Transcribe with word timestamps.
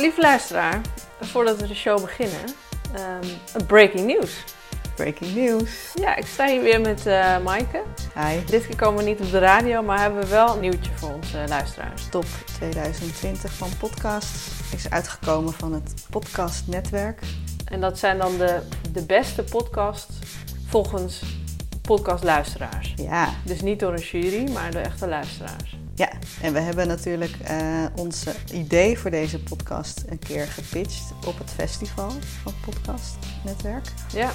Lieve 0.00 0.20
luisteraar, 0.20 0.80
voordat 1.20 1.60
we 1.60 1.66
de 1.66 1.74
show 1.74 2.00
beginnen, 2.00 2.40
een 3.54 3.66
breaking 3.66 4.06
news. 4.06 4.44
Breaking 4.94 5.34
news. 5.34 5.92
Ja, 5.94 6.16
ik 6.16 6.26
sta 6.26 6.46
hier 6.46 6.62
weer 6.62 6.80
met 6.80 7.06
eh 7.06 7.38
Maaike. 7.38 7.82
Hi. 8.14 8.44
Dit 8.46 8.66
keer 8.66 8.76
komen 8.76 9.04
we 9.04 9.10
niet 9.10 9.20
op 9.20 9.30
de 9.30 9.38
radio, 9.38 9.82
maar 9.82 10.00
hebben 10.00 10.20
we 10.20 10.28
wel 10.28 10.54
een 10.54 10.60
nieuwtje 10.60 10.90
voor 10.94 11.12
onze 11.12 11.44
luisteraars. 11.48 12.08
Top 12.08 12.24
2020 12.44 13.52
van 13.52 13.68
podcast 13.78 14.36
is 14.74 14.90
uitgekomen 14.90 15.52
van 15.52 15.72
het 15.72 16.06
podcastnetwerk. 16.10 17.20
En 17.64 17.80
dat 17.80 17.98
zijn 17.98 18.18
dan 18.18 18.38
de, 18.38 18.60
de 18.92 19.06
beste 19.06 19.42
podcasts 19.42 20.18
volgens 20.66 21.22
podcastluisteraars. 21.82 22.94
Ja, 22.96 23.28
Dus 23.44 23.60
niet 23.60 23.80
door 23.80 23.92
een 23.92 24.00
jury, 24.00 24.52
maar 24.52 24.70
door 24.70 24.82
echte 24.82 25.08
luisteraars. 25.08 25.79
Ja. 26.00 26.08
En 26.42 26.52
we 26.52 26.60
hebben 26.60 26.88
natuurlijk 26.88 27.32
eh, 27.44 27.84
ons 27.96 28.24
idee 28.52 28.98
voor 28.98 29.10
deze 29.10 29.42
podcast 29.42 30.04
een 30.08 30.18
keer 30.18 30.46
gepitcht 30.46 31.12
op 31.26 31.38
het 31.38 31.50
festival 31.50 32.10
van 32.10 32.52
het 32.52 32.60
podcastnetwerk. 32.64 33.84
Ja, 34.12 34.30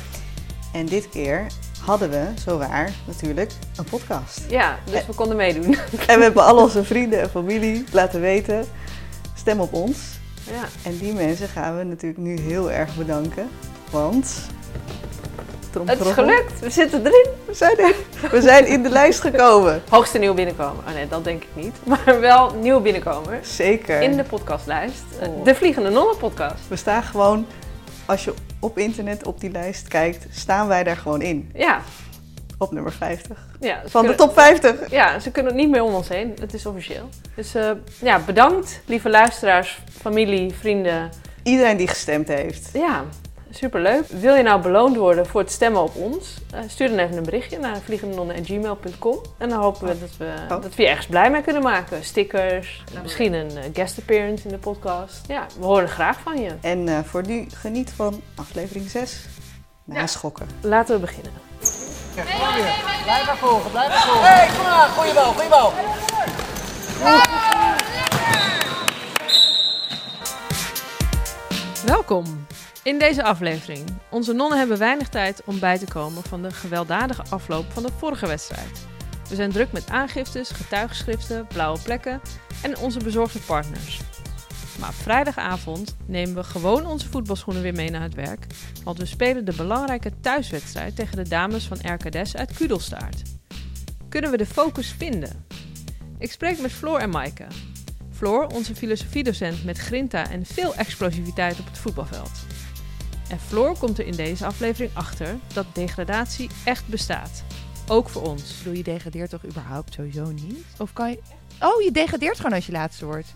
En 0.74 0.86
dit 0.86 1.10
keer 1.10 1.48
hadden 1.82 2.10
we, 2.10 2.28
zowaar, 2.46 2.94
natuurlijk 3.06 3.52
een 3.76 3.84
podcast. 3.84 4.42
ja 4.50 4.80
dus 4.92 5.06
we 5.06 5.14
konden 5.14 5.38
meedoen. 5.38 5.76
En 6.08 6.18
we 6.18 6.24
hebben 6.24 6.44
al 6.44 6.58
onze 6.58 6.84
vrienden 6.84 7.22
en 7.22 7.30
familie 7.30 7.84
laten 7.92 8.22
weten, 8.22 8.66
stem 9.36 9.60
op 9.60 9.74
ons. 9.74 9.98
Ja, 10.52 10.90
En 10.90 10.98
die 10.98 11.14
mensen 11.14 11.48
gaan 11.48 11.78
we 11.78 11.84
natuurlijk 11.84 12.22
nu 12.22 12.40
heel 12.40 12.72
erg 12.72 12.96
bedanken, 12.96 13.50
want... 13.90 14.48
het 15.86 16.00
is 16.00 16.12
gelukt. 16.12 16.60
We 16.60 16.70
zitten 16.70 17.06
erin. 17.06 17.26
We 17.46 17.54
zijn, 17.54 17.78
er. 17.78 17.96
we 18.32 18.42
zijn 18.42 18.68
in 18.68 18.84
de 18.84 18.90
lijst 18.90 19.20
gekomen. 19.20 19.82
Hoogste 19.90 20.18
nieuwe 20.18 20.36
binnenkomer. 20.36 20.84
Oh 20.88 20.94
nee, 20.94 21.08
dat 21.08 21.24
denk 21.24 21.44
ik 21.44 21.64
niet. 21.64 21.76
Maar 22.06 22.20
wel 22.20 22.54
nieuwe 22.54 22.82
binnenkomers. 22.82 23.56
Zeker. 23.56 24.02
In 24.02 24.18
de 24.18 24.24
podcastlijst. 24.24 25.04
Oh. 25.22 25.44
De 25.44 25.56
Vliegende 25.56 25.90
Nonnen 25.90 26.18
podcast. 26.18 26.68
We 26.68 26.76
staan 26.76 27.04
gewoon, 27.04 27.46
als 28.06 28.24
je 28.24 28.34
op 28.60 28.78
internet 28.78 29.26
op 29.26 29.40
die 29.40 29.52
lijst 29.52 29.88
kijkt, 29.88 30.26
staan 30.32 30.68
wij 30.68 30.84
daar 30.84 30.98
gewoon 30.98 31.22
in. 31.22 31.52
Ja. 31.54 31.82
Op 32.58 32.72
nummer 32.72 32.92
50. 32.92 33.38
ja 33.60 33.82
Van 33.86 34.06
de 34.06 34.16
top 34.16 34.34
50. 34.34 34.90
Ja, 34.90 35.20
ze 35.20 35.32
kunnen 35.32 35.56
niet 35.56 35.70
meer 35.70 35.84
om 35.84 35.94
ons 35.94 36.08
heen. 36.08 36.34
Het 36.40 36.54
is 36.54 36.66
officieel. 36.66 37.10
Dus 37.36 37.56
eh, 37.56 37.72
ja, 38.02 38.20
bedankt, 38.20 38.82
lieve 38.86 39.10
luisteraars, 39.10 39.80
familie, 40.02 40.54
vrienden. 40.54 41.10
Iedereen 41.44 41.78
die 41.78 41.88
gestemd 41.88 42.28
heeft. 42.28 42.70
Ja, 42.74 43.04
superleuk. 43.58 44.08
Wil 44.08 44.36
je 44.36 44.44
nou 44.44 44.62
beloond 44.62 44.96
worden 44.96 45.26
voor 45.26 45.42
het 45.42 45.52
stemmen 45.52 45.82
op 45.82 45.96
ons? 45.96 46.34
Eh, 46.52 46.60
stuur 46.68 46.90
dan 46.90 46.98
even 46.98 47.18
een 47.18 47.24
berichtje 47.24 47.60
naar 47.60 47.78
vliegendenonnen.gmail.com. 47.84 49.20
En 49.38 49.50
dan 49.50 49.60
hopen 49.62 49.88
we 49.88 50.00
dat 50.00 50.18
we, 50.18 50.34
Oh. 50.44 50.62
dat 50.62 50.76
we 50.76 50.84
je 50.84 50.88
ergens 50.90 51.08
blij 51.08 51.32
mee 51.32 51.42
kunnen 51.42 51.62
maken. 51.62 52.04
Stickers, 52.04 52.84
misschien 53.02 53.34
een 53.34 53.58
eh, 53.58 53.64
guest 53.74 53.98
appearance 54.00 54.44
in 54.44 54.50
de 54.50 54.58
podcast. 54.58 55.22
Ja, 55.28 55.46
we 55.60 55.66
horen 55.66 55.90
graag 55.90 56.20
van 56.20 56.42
je. 56.42 56.52
En 56.62 56.88
eh, 56.88 57.00
voor 57.04 57.24
nu 57.28 57.46
geniet 57.54 57.92
van 57.96 58.22
aflevering 58.36 58.90
6. 58.90 59.26
Naschokken. 59.84 60.48
Laten 60.62 60.96
we 60.96 61.02
beginnen. 61.02 61.32
Blijf 63.04 63.26
maar 63.26 63.38
volgen, 63.38 63.72
blijf 63.72 63.90
maar 63.90 64.02
volgen. 64.04 64.22
Hé, 64.22 64.34
hey, 64.34 64.48
kom 64.58 64.66
maar, 64.66 64.88
goeie 64.88 65.14
bal, 65.14 65.34
goeie 65.34 65.50
bal. 65.50 65.74
Welkom 71.86 72.46
in 72.86 73.00
deze 73.00 73.24
aflevering. 73.24 73.84
Onze 74.10 74.34
nonnen 74.34 74.58
hebben 74.58 74.78
weinig 74.78 75.10
tijd 75.10 75.42
om 75.46 75.60
bij 75.60 75.78
te 75.78 75.86
komen 75.86 76.24
van 76.24 76.42
de 76.42 76.52
gewelddadige 76.52 77.24
afloop 77.30 77.72
van 77.72 77.84
de 77.84 77.90
vorige 77.98 78.28
wedstrijd. 78.28 78.86
We 79.30 79.36
zijn 79.36 79.52
druk 79.52 79.72
met 79.72 79.90
aangiftes, 79.90 80.50
getuigschriften, 80.50 81.48
blauwe 81.48 81.80
plekken 81.80 82.22
en 82.62 82.78
onze 82.78 83.00
bezorgde 83.00 83.40
partners. 83.40 84.02
Maar 84.80 84.94
vrijdagavond 84.94 85.96
nemen 86.06 86.36
we 86.36 86.44
gewoon 86.44 86.86
onze 86.86 87.10
voetbalschoenen 87.10 87.64
weer 87.64 87.74
mee 87.74 87.90
naar 87.90 88.02
het 88.02 88.14
werk, 88.14 88.46
want 88.84 88.98
we 88.98 89.06
spelen 89.06 89.46
de 89.46 89.56
belangrijke 89.56 90.12
thuiswedstrijd 90.22 90.96
tegen 90.96 91.16
de 91.16 91.30
dames 91.30 91.68
van 91.68 91.78
RKDS 91.94 92.36
uit 92.36 92.54
Kudelstaart. 92.54 93.22
Kunnen 94.10 94.32
we 94.32 94.38
de 94.38 94.46
focus 94.46 94.96
vinden? 94.98 95.46
Ik 96.18 96.32
spreek 96.32 96.60
met 96.60 96.72
Floor 96.72 97.00
en 97.00 97.10
Maaike. 97.10 97.46
Floor, 98.12 98.48
onze 98.48 98.76
filosofiedocent 98.76 99.64
met 99.64 99.78
grinta 99.78 100.30
en 100.30 100.46
veel 100.46 100.76
explosiviteit 100.76 101.60
op 101.60 101.66
het 101.66 101.78
voetbalveld. 101.78 102.55
En 103.30 103.40
Floor 103.40 103.78
komt 103.78 104.00
er 104.00 104.06
in 104.06 104.16
deze 104.16 104.46
aflevering 104.46 104.92
achter 104.94 105.38
dat 105.54 105.66
degradatie 105.74 106.50
echt 106.64 106.88
bestaat. 106.88 107.44
Ook 107.88 108.10
voor 108.10 108.22
ons. 108.22 108.52
Ik 108.52 108.58
bedoel, 108.58 108.74
je 108.74 108.84
degradeert 108.84 109.30
toch 109.30 109.46
überhaupt 109.46 109.94
sowieso 109.94 110.32
niet? 110.32 110.66
Of 110.78 110.94
kan 110.94 111.10
je... 111.10 111.20
Oh, 111.62 111.82
je 111.82 111.92
degradeert 111.92 112.38
gewoon 112.38 112.54
als 112.54 112.66
je 112.66 112.72
laatste 112.72 113.06
wordt? 113.06 113.34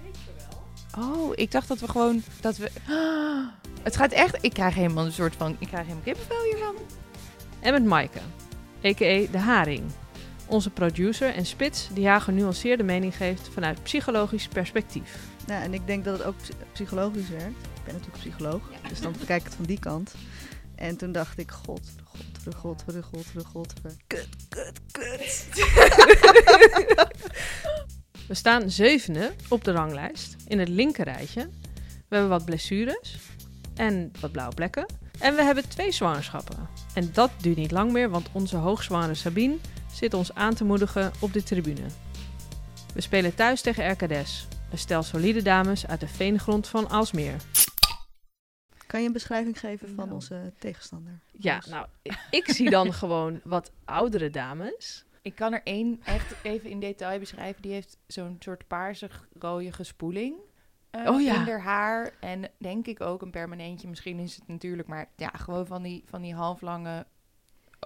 Oh, 0.98 1.32
ik 1.36 1.52
dacht 1.52 1.68
dat 1.68 1.80
we 1.80 1.88
gewoon... 1.88 2.24
Dat 2.42 2.58
we... 2.58 2.72
Het 3.84 3.96
gaat 3.96 4.12
echt... 4.12 4.38
Ik 4.42 4.54
krijg 4.54 4.76
helemaal 4.76 5.06
een 5.06 5.12
soort 5.12 5.36
van... 5.36 5.56
Ik 5.60 5.68
krijg 5.68 5.84
helemaal 5.84 6.04
kippenvel 6.04 6.44
hiervan. 6.44 6.76
En 7.60 7.74
met 7.74 7.86
Maaike, 7.86 8.20
a.k.a. 8.86 9.32
De 9.32 9.38
Haring. 9.38 9.84
Onze 10.46 10.70
producer 10.70 11.34
en 11.34 11.46
spits 11.46 11.90
die 11.94 12.08
haar 12.08 12.22
genuanceerde 12.22 12.84
mening 12.84 13.16
geeft 13.16 13.50
vanuit 13.54 13.84
psychologisch 13.84 14.48
perspectief. 14.48 15.18
Nou, 15.48 15.64
en 15.64 15.74
ik 15.74 15.88
denk 15.88 16.06
dat 16.06 16.18
het 16.18 16.28
ook 16.28 16.38
psy- 16.42 16.54
psychologisch 16.72 17.30
werkt. 17.30 17.68
Ik 17.80 17.86
ben 17.86 17.94
natuurlijk 17.94 18.24
psycholoog, 18.24 18.62
dus 18.90 19.02
dan 19.02 19.12
bekijk 19.20 19.40
ik 19.40 19.46
het 19.46 19.56
van 19.56 19.66
die 19.66 19.80
kant. 19.80 20.14
En 20.76 20.98
toen 20.98 21.12
dacht 21.12 21.40
ik, 21.40 21.52
god, 21.52 21.82
god, 22.04 22.56
god, 22.56 22.84
god, 22.84 23.04
god, 23.04 23.46
god, 23.46 23.74
kut, 24.08 24.28
kut, 24.50 24.80
kut. 24.92 25.48
We 28.28 28.34
staan 28.34 28.70
zevende 28.70 29.34
op 29.48 29.64
de 29.64 29.72
ranglijst 29.72 30.36
in 30.48 30.60
het 30.60 30.70
linkerrijtje. 30.70 31.50
We 31.84 32.16
hebben 32.16 32.30
wat 32.30 32.46
blessures 32.46 33.18
en 33.76 34.12
wat 34.20 34.32
blauwe 34.32 34.54
plekken. 34.54 34.86
En 35.20 35.36
we 35.36 35.44
hebben 35.44 35.70
twee 35.70 35.92
zwangerschappen. 35.92 36.70
En 36.94 37.10
dat 37.14 37.32
duurt 37.42 37.58
niet 37.58 37.72
lang 37.72 37.92
meer, 37.92 38.10
want 38.10 38.30
onze 38.32 38.56
hoogzwangere 38.56 39.14
Sabine 39.14 39.58
zit 39.94 40.14
ons 40.14 40.34
aan 40.34 40.54
te 40.54 40.64
moedigen 40.64 41.12
op 41.20 41.34
de 41.34 41.44
tribune. 41.44 41.86
We 42.94 43.02
spelen 43.02 43.36
thuis 43.36 43.62
tegen 43.62 43.92
RKDS, 43.92 44.48
een 44.72 44.78
stel 44.78 45.04
solide 45.04 45.42
dames 45.42 45.88
uit 45.88 46.00
de 46.00 46.08
veengrond 46.08 46.68
van 46.68 46.90
Alsmeer. 46.90 47.36
Kan 48.90 49.02
je 49.02 49.08
een 49.08 49.14
beschrijving 49.14 49.60
geven 49.60 49.88
van 49.88 49.96
Nou. 49.96 50.12
onze 50.12 50.54
tegenstander? 50.60 51.20
Ja, 51.32 51.62
nou, 51.70 51.88
ik 52.32 52.48
zie 52.52 52.70
dan 52.70 52.94
gewoon 53.04 53.40
wat 53.44 53.72
oudere 53.86 54.30
dames. 54.30 55.06
Ik 55.22 55.36
kan 55.36 55.54
er 55.54 55.62
één 55.64 56.00
echt 56.04 56.36
even 56.44 56.70
in 56.70 56.80
detail 56.80 57.20
beschrijven. 57.20 57.62
Die 57.62 57.72
heeft 57.72 57.98
zo'n 58.08 58.36
soort 58.40 58.68
paarse-rode 58.68 59.72
gespoeling. 59.72 60.36
eh, 60.90 61.08
Oh 61.08 61.22
ja. 61.22 61.34
In 61.34 61.40
haar 61.48 61.62
haar. 61.62 62.14
En 62.20 62.50
denk 62.58 62.88
ik 62.88 63.02
ook 63.02 63.22
een 63.22 63.32
permanentje. 63.32 63.88
Misschien 63.88 64.20
is 64.20 64.36
het 64.36 64.48
natuurlijk, 64.48 64.88
maar 64.88 65.10
ja, 65.16 65.30
gewoon 65.30 65.68
van 65.68 65.84
die, 65.84 66.04
van 66.06 66.22
die 66.22 66.36
halflange 66.36 67.06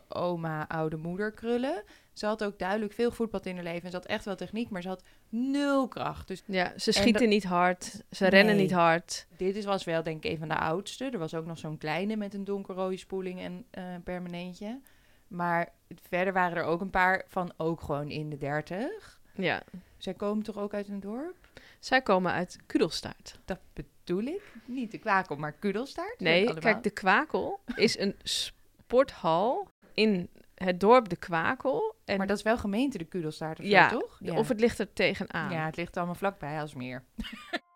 oma, 0.07 0.67
oude 0.67 0.97
moeder 0.97 1.31
krullen. 1.31 1.83
Ze 2.13 2.25
had 2.25 2.43
ook 2.43 2.59
duidelijk 2.59 2.93
veel 2.93 3.11
voetbal 3.11 3.41
in 3.43 3.55
haar 3.55 3.63
leven. 3.63 3.83
En 3.83 3.89
ze 3.91 3.95
had 3.97 4.05
echt 4.05 4.25
wel 4.25 4.35
techniek, 4.35 4.69
maar 4.69 4.81
ze 4.81 4.87
had 4.87 5.03
nul 5.35 5.87
kracht. 5.87 6.27
Dus 6.27 6.43
Ja, 6.45 6.65
ze 6.77 6.87
En 6.91 6.93
schieten 6.93 7.21
dat- 7.21 7.29
niet 7.31 7.43
hard, 7.43 8.03
ze 8.11 8.27
rennen 8.27 8.55
niet 8.55 8.71
hard. 8.71 9.27
dit 9.37 9.55
is, 9.55 9.65
was 9.65 9.83
wel 9.83 10.03
denk 10.03 10.23
ik 10.23 10.31
een 10.31 10.37
van 10.37 10.47
de 10.47 10.57
oudste. 10.57 11.05
Er 11.09 11.17
was 11.19 11.33
ook 11.35 11.45
nog 11.45 11.57
zo'n 11.57 11.77
kleine 11.77 12.15
met 12.15 12.33
een 12.33 12.43
donkerrode 12.43 12.97
spoeling 12.97 13.39
en 13.39 13.65
eh 13.71 13.83
permanentje. 14.03 14.79
Maar 15.27 15.69
verder 16.09 16.33
waren 16.33 16.57
er 16.57 16.63
ook 16.63 16.81
een 16.81 16.89
paar 16.89 17.23
van 17.27 17.53
ook 17.57 17.81
gewoon 17.81 18.09
in 18.09 18.29
de 18.29 18.37
dertig. 18.37 19.19
Ja, 19.35 19.63
Zij 19.97 20.13
komen 20.13 20.43
toch 20.43 20.57
ook 20.57 20.73
uit 20.73 20.87
een 20.87 20.99
dorp? 20.99 21.35
zij 21.79 22.01
komen 22.01 22.31
uit 22.31 22.57
Kudelstaart. 22.65 23.39
Dat 23.45 23.59
bedoel 23.73 24.23
ik. 24.23 24.41
Niet 24.65 24.91
de 24.91 24.97
kwakel, 24.97 25.35
maar 25.35 25.51
kudelstaart. 25.51 26.19
Nee, 26.19 26.53
kijk, 26.53 26.83
de 26.83 26.89
Kwakel 26.89 27.59
is 27.75 27.97
een 27.99 28.15
sporthal 28.23 29.67
in 29.93 30.29
het 30.63 30.79
dorp 30.79 31.09
De 31.09 31.15
Kwakel. 31.15 31.95
En 32.05 32.17
Maar 32.17 32.27
dat 32.27 32.37
is 32.37 32.43
wel 32.43 32.57
gemeente 32.57 32.97
de 32.97 33.05
kudelstaart 33.05 33.59
of 33.59 33.65
ja, 33.65 33.89
zo, 33.89 33.99
toch? 33.99 34.37
of 34.37 34.47
het 34.47 34.59
ligt 34.59 34.79
er 34.79 34.93
tegenaan. 34.93 35.51
Ja, 35.51 35.65
het 35.65 35.75
ligt 35.75 35.97
allemaal 35.97 36.15
vlakbij 36.15 36.61
als 36.61 36.73
meer. 36.73 37.03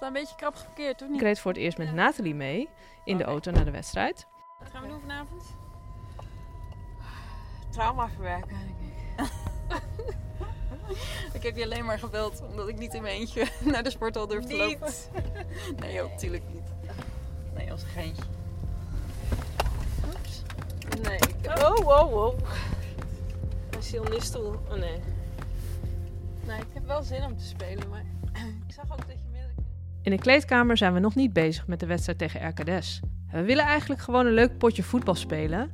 Een 0.00 0.12
beetje 0.12 0.36
krap 0.36 0.54
geparkeerd, 0.54 1.00
of 1.00 1.06
Ik 1.06 1.12
niet? 1.12 1.22
reed 1.22 1.40
voor 1.40 1.52
het 1.52 1.60
eerst 1.60 1.78
met 1.78 1.92
Nathalie 1.92 2.34
mee 2.34 2.68
in 3.04 3.16
de 3.16 3.24
auto 3.24 3.50
naar 3.50 3.64
de 3.64 3.70
wedstrijd. 3.70 4.26
Wat 4.58 4.70
gaan 4.70 4.82
we 4.82 4.88
doen 4.88 5.00
vanavond? 5.00 5.56
Trauma 7.70 8.08
verwerken, 8.08 8.48
denk 8.58 8.76
ik. 8.78 9.30
ik 11.36 11.42
heb 11.42 11.56
je 11.56 11.64
alleen 11.64 11.84
maar 11.84 11.98
gebeld 11.98 12.42
omdat 12.50 12.68
ik 12.68 12.78
niet 12.78 12.94
in 12.94 13.02
mijn 13.02 13.14
eentje 13.14 13.46
naar 13.72 13.82
de 13.82 13.90
sporthal 13.90 14.26
durf 14.26 14.44
te 14.44 14.56
lopen. 14.56 14.92
Nee 15.76 15.92
joh, 15.92 16.10
natuurlijk 16.10 16.44
niet. 16.52 16.71
Nee, 17.62 17.72
als 17.72 17.82
een 17.82 17.88
geintje. 17.88 18.22
Oeps. 20.06 20.42
Nee. 21.02 21.16
ik- 21.16 21.58
Oh, 21.62 21.76
wow, 21.76 22.10
wow. 22.12 22.38
Een 23.70 23.82
sionistel. 23.82 24.62
Oh 24.70 24.74
nee. 24.78 24.98
Nee, 26.46 26.58
ik 26.58 26.66
heb 26.72 26.86
wel 26.86 27.02
zin 27.02 27.24
om 27.24 27.36
te 27.38 27.44
spelen, 27.44 27.88
maar 27.88 28.04
ik 28.68 28.74
zag 28.74 28.84
ook 28.92 28.96
dat 29.06 29.16
je 29.22 29.28
meerdere 29.32 29.52
In 30.02 30.10
de 30.10 30.18
kleedkamer 30.18 30.76
zijn 30.76 30.92
we 30.94 31.00
nog 31.00 31.14
niet 31.14 31.32
bezig 31.32 31.66
met 31.66 31.80
de 31.80 31.86
wedstrijd 31.86 32.18
tegen 32.18 32.48
RKDS. 32.48 33.00
We 33.30 33.42
willen 33.42 33.64
eigenlijk 33.64 34.00
gewoon 34.00 34.26
een 34.26 34.32
leuk 34.32 34.58
potje 34.58 34.82
voetbal 34.82 35.14
spelen. 35.14 35.70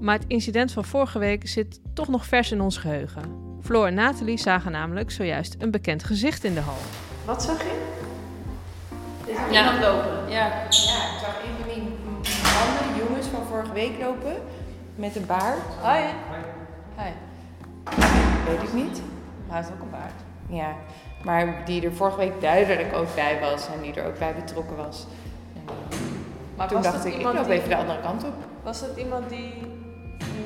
Maar 0.00 0.18
het 0.18 0.24
incident 0.28 0.72
van 0.72 0.84
vorige 0.84 1.18
week 1.18 1.48
zit 1.48 1.80
toch 1.94 2.08
nog 2.08 2.26
vers 2.26 2.52
in 2.52 2.60
ons 2.60 2.76
geheugen. 2.78 3.22
Floor 3.62 3.86
en 3.86 3.94
Nathalie 3.94 4.38
zagen 4.38 4.72
namelijk 4.72 5.10
zojuist 5.10 5.56
een 5.58 5.70
bekend 5.70 6.04
gezicht 6.04 6.44
in 6.44 6.54
de 6.54 6.60
hal. 6.60 6.76
Wat 7.24 7.42
zag 7.42 7.62
je? 7.62 7.92
Zag 9.26 9.50
Ja. 9.52 9.58
iemand 9.64 9.80
lopen. 9.84 10.30
Ja. 10.30 10.46
Ja, 10.46 10.60
ik 10.64 11.18
zag 11.20 11.36
een 11.44 11.54
van 11.60 11.68
die 11.74 11.82
mannen, 12.42 13.06
jongens 13.06 13.26
van 13.26 13.42
vorige 13.50 13.72
week 13.72 14.00
lopen. 14.00 14.34
Met 14.94 15.16
een 15.16 15.26
baard. 15.26 15.58
Hoi. 15.82 16.02
Hi. 16.98 17.10
Weet 18.48 18.62
ik 18.62 18.72
niet. 18.72 19.02
Hij 19.48 19.56
heeft 19.56 19.70
ook 19.72 19.82
een 19.82 19.90
baard. 19.90 20.12
Ja, 20.48 20.72
maar 21.24 21.62
die 21.64 21.84
er 21.84 21.92
vorige 21.92 22.16
week 22.16 22.40
duidelijk 22.40 22.94
ook 22.96 23.14
bij 23.14 23.40
was 23.40 23.66
en 23.74 23.80
die 23.82 23.94
er 23.94 24.06
ook 24.06 24.18
bij 24.18 24.34
betrokken 24.34 24.76
was. 24.76 25.06
En 25.54 25.62
Maar 26.56 26.68
toen 26.68 26.76
was 26.76 26.86
dacht 26.86 26.96
dat 26.96 27.06
ik, 27.06 27.12
ik 27.12 27.18
iemand 27.18 27.36
loop 27.36 27.44
die- 27.46 27.54
even 27.54 27.68
de 27.68 27.76
andere 27.76 28.00
kant 28.00 28.24
op. 28.24 28.32
Was 28.62 28.80
dat 28.80 28.96
iemand 28.96 29.28
die 29.28 29.54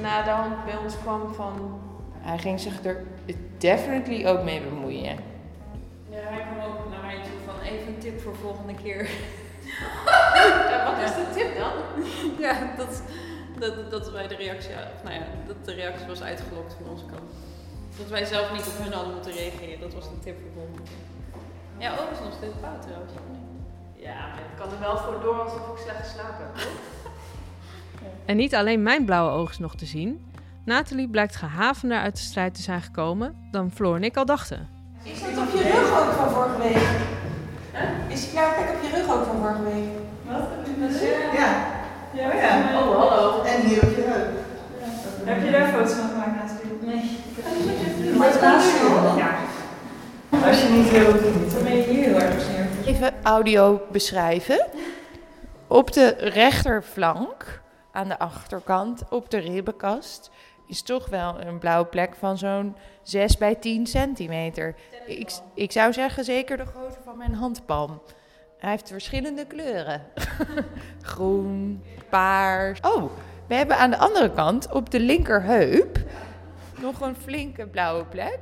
na 0.02 0.22
de 0.22 0.30
hand 0.30 0.64
bij 0.64 0.76
ons 0.84 0.94
kwam 1.02 1.34
van... 1.34 1.80
Hij 2.20 2.38
ging 2.38 2.60
zich 2.60 2.84
er 2.84 3.02
definitely 3.58 4.26
ook 4.26 4.42
mee 4.42 4.60
bemoeien. 4.60 5.02
Ja, 6.10 6.18
hij 6.22 6.44
kwam 6.52 6.70
ook 6.70 6.90
naar 6.90 7.00
mij 7.04 7.14
toe 7.16 7.32
van 7.46 7.60
even 7.64 7.86
een 7.86 7.97
tip 8.08 8.20
voor 8.20 8.36
volgende 8.36 8.74
keer. 8.74 9.10
ja, 10.70 10.84
wat 10.84 11.08
is 11.08 11.14
de 11.14 11.26
tip 11.34 11.58
dan? 11.58 11.72
ja, 12.46 12.74
dat, 12.76 13.02
dat, 13.58 13.90
dat 13.90 14.10
wij 14.10 14.28
de 14.28 14.34
reactie, 14.34 14.70
of 14.70 15.02
nou 15.02 15.14
ja, 15.14 15.26
dat 15.46 15.64
de 15.64 15.74
reactie 15.74 16.06
was 16.06 16.22
uitgelokt 16.22 16.74
van 16.80 16.90
onze 16.90 17.04
kant. 17.04 17.30
Dat 17.98 18.08
wij 18.08 18.24
zelf 18.24 18.52
niet 18.52 18.66
op 18.66 18.78
hun 18.78 18.92
hadden 18.92 19.14
moeten 19.14 19.32
reageren. 19.32 19.80
Dat 19.80 19.94
was 19.94 20.04
de 20.04 20.18
tip 20.24 20.36
voor 20.40 20.50
volgende 20.54 20.82
keer. 20.82 21.04
Ja, 21.78 21.92
ook 21.92 22.10
is 22.10 22.18
nog 22.24 22.32
steeds 22.36 22.54
fout 22.62 22.82
trouwens. 22.82 23.12
Ja, 23.94 24.26
maar 24.26 24.38
ik 24.38 24.56
kan 24.58 24.70
er 24.72 24.80
wel 24.80 24.98
voor 24.98 25.20
door 25.22 25.40
alsof 25.42 25.68
ik 25.68 25.82
slecht 25.82 25.98
geslapen 25.98 26.44
heb. 26.44 26.54
hoor. 26.54 26.70
En 28.24 28.36
niet 28.36 28.54
alleen 28.54 28.82
mijn 28.82 29.04
blauwe 29.04 29.30
oog 29.30 29.50
is 29.50 29.58
nog 29.58 29.76
te 29.76 29.86
zien. 29.86 30.32
Nathalie 30.64 31.08
blijkt 31.08 31.36
gehavender 31.36 31.98
uit 31.98 32.16
de 32.16 32.22
strijd 32.22 32.54
te 32.54 32.62
zijn 32.62 32.82
gekomen 32.82 33.48
dan 33.50 33.70
Floor 33.70 33.96
en 33.96 34.04
ik 34.04 34.16
al 34.16 34.24
dachten. 34.24 34.68
Is 35.02 35.20
dat 35.20 35.30
op 35.30 35.54
je 35.54 35.62
rug 35.62 36.00
ook 36.00 36.12
van 36.12 36.30
vorige 36.30 36.58
week? 36.58 37.17
Is 38.08 38.20
die 38.20 38.30
blauwe 38.30 38.54
plek 38.54 38.68
op 38.74 38.82
je 38.82 38.96
rug 38.96 39.14
ook 39.14 39.24
van 39.26 39.36
vorige 39.40 39.62
week? 39.62 39.88
Ja. 41.34 41.76
Ja, 42.12 42.34
ja. 42.34 42.78
Oh, 42.78 42.98
hallo. 42.98 43.42
En 43.42 43.60
hier 43.60 43.82
op 43.82 43.96
je 43.96 44.04
heup. 44.06 44.28
Heb 45.24 45.44
je 45.44 45.50
daar 45.50 45.68
foto's 45.68 45.92
van 45.92 46.08
gemaakt 46.08 46.52
natuurlijk? 46.52 46.82
Nee. 46.82 48.16
Maar 48.18 48.28
het 48.28 48.38
kan 48.38 49.16
Ja. 49.16 49.36
Als 50.48 50.62
je 50.62 50.68
niet 50.68 50.90
wil, 50.90 51.12
dan 51.52 51.62
ben 51.62 51.76
je 51.76 51.82
hier 51.82 52.04
heel 52.04 52.18
erg. 52.20 52.44
Even 52.86 53.14
audio 53.22 53.80
beschrijven. 53.92 54.66
Op 55.66 55.92
de 55.92 56.14
rechterflank, 56.18 57.60
aan 57.92 58.08
de 58.08 58.18
achterkant, 58.18 59.02
op 59.10 59.30
de 59.30 59.38
ribbenkast, 59.38 60.30
is 60.68 60.82
toch 60.82 61.08
wel 61.08 61.40
een 61.40 61.58
blauwe 61.58 61.86
plek 61.86 62.14
van 62.14 62.38
zo'n 62.38 62.76
6 63.02 63.36
bij 63.36 63.54
10 63.54 63.86
centimeter. 63.86 64.74
Ik, 65.06 65.30
ik 65.54 65.72
zou 65.72 65.92
zeggen 65.92 66.24
zeker 66.24 66.56
de 66.56 66.66
grootte 66.66 66.98
van 67.04 67.16
mijn 67.16 67.34
handpalm. 67.34 68.02
Hij 68.58 68.70
heeft 68.70 68.88
verschillende 68.88 69.46
kleuren. 69.46 70.02
Groen, 71.02 71.82
paars. 72.08 72.80
Oh, 72.80 73.10
we 73.46 73.54
hebben 73.54 73.76
aan 73.76 73.90
de 73.90 73.98
andere 73.98 74.32
kant, 74.32 74.72
op 74.72 74.90
de 74.90 75.00
linkerheup, 75.00 75.98
nog 76.80 77.00
een 77.00 77.16
flinke 77.16 77.66
blauwe 77.66 78.04
plek. 78.04 78.38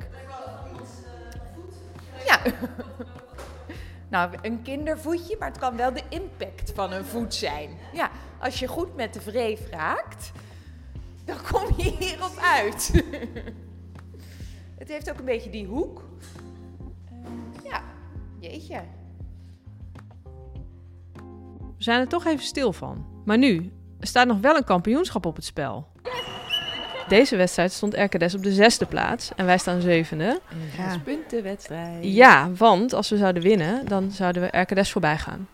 Ja. 2.27 2.39
Nou, 4.09 4.31
een 4.43 4.63
kindervoetje, 4.63 5.37
maar 5.39 5.49
het 5.49 5.59
kan 5.59 5.77
wel 5.77 5.93
de 5.93 6.03
impact 6.09 6.73
van 6.75 6.93
een 6.93 7.05
voet 7.05 7.35
zijn. 7.35 7.71
Ja, 7.93 8.11
als 8.39 8.59
je 8.59 8.67
goed 8.67 8.97
met 8.97 9.15
de 9.15 9.23
wreef 9.25 9.71
raakt, 9.71 10.33
dan 11.27 11.37
kom 11.53 11.69
je 11.77 11.97
hierop 11.99 12.37
uit. 12.43 12.93
het 14.79 14.89
heeft 14.89 15.11
ook 15.11 15.19
een 15.19 15.25
beetje 15.25 15.51
die 15.51 15.67
hoek. 15.67 16.03
Eh, 17.11 17.65
ja, 17.65 17.83
jeetje. 18.41 18.83
We 21.77 21.83
zijn 21.83 22.01
er 22.01 22.09
toch 22.09 22.25
even 22.25 22.45
stil 22.45 22.73
van. 22.73 23.07
Maar 23.25 23.39
nu, 23.39 23.73
er 24.01 24.07
staat 24.07 24.27
nog 24.27 24.41
wel 24.41 24.57
een 24.57 24.65
kampioenschap 24.65 25.27
op 25.27 25.37
het 25.37 25.45
spel. 25.45 25.87
Deze 27.09 27.37
wedstrijd 27.37 27.73
stond 27.73 27.95
RKDS 27.95 28.35
op 28.35 28.43
de 28.43 28.53
zesde 28.53 28.87
plaats 28.87 29.31
en 29.37 29.47
wij 29.47 29.59
staan 29.59 29.81
zevende. 29.81 30.41
Ja. 30.77 30.99
puntenwedstrijd. 31.05 32.05
Ja, 32.05 32.51
want 32.51 32.93
als 32.93 33.09
we 33.09 33.17
zouden 33.17 33.43
winnen, 33.43 33.87
dan 33.87 34.11
zouden 34.11 34.43
we 34.43 34.59
RKDS 34.59 34.91
voorbij 34.93 35.19
gaan. 35.19 35.49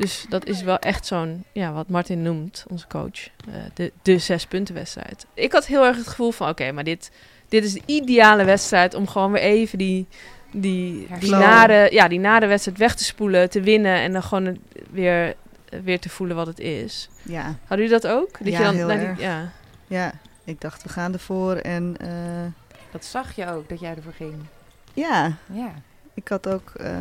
Dus 0.00 0.24
dat 0.28 0.46
is 0.46 0.62
wel 0.62 0.78
echt 0.78 1.06
zo'n, 1.06 1.44
ja, 1.52 1.72
wat 1.72 1.88
Martin 1.88 2.22
noemt, 2.22 2.64
onze 2.68 2.86
coach, 2.86 3.26
eh, 3.48 3.54
de, 3.74 3.92
de 4.02 4.18
zes 4.18 4.46
punten 4.46 4.74
wedstrijd. 4.74 5.26
Ik 5.34 5.52
had 5.52 5.66
heel 5.66 5.84
erg 5.84 5.96
het 5.96 6.06
gevoel 6.08 6.30
van, 6.32 6.48
oké, 6.48 6.72
maar 6.72 6.84
dit, 6.84 7.10
dit 7.48 7.64
is 7.64 7.72
de 7.72 7.82
ideale 7.86 8.44
wedstrijd 8.44 8.94
om 8.94 9.06
gewoon 9.08 9.32
weer 9.32 9.42
even 9.42 9.78
die, 9.78 10.06
die, 10.52 11.06
die, 11.20 11.30
nare, 11.30 11.88
ja, 11.92 12.08
die 12.08 12.18
nare 12.20 12.46
wedstrijd 12.46 12.78
weg 12.78 12.94
te 12.94 13.04
spoelen, 13.04 13.50
te 13.50 13.60
winnen 13.60 13.96
en 13.96 14.12
dan 14.12 14.22
gewoon 14.22 14.58
weer, 14.90 15.34
weer 15.82 16.00
te 16.00 16.08
voelen 16.08 16.36
wat 16.36 16.46
het 16.46 16.58
is. 16.58 17.08
Ja, 17.22 17.42
Hadden 17.66 17.86
jullie 17.86 18.00
dat 18.00 18.06
ook? 18.06 18.30
Dat 18.38 18.52
Ja, 18.52 18.72
heel 18.72 18.86
naar 18.86 18.98
die- 18.98 19.06
erg. 19.06 19.20
ja. 19.20 19.52
ja. 19.86 20.12
Ik 20.44 20.60
dacht, 20.60 20.82
we 20.82 20.88
gaan 20.88 21.12
ervoor. 21.12 21.54
En 21.56 21.96
eh, 22.00 22.08
Dat 22.92 23.04
zag 23.04 23.36
je 23.36 23.46
ook, 23.50 23.68
dat 23.68 23.80
jij 23.80 23.94
ervoor 23.96 24.12
ging. 24.12 24.34
ja, 24.94 25.32
Ja. 25.52 25.72
ik 26.14 26.28
had 26.28 26.48
ook 26.48 26.70
eh, 26.76 26.96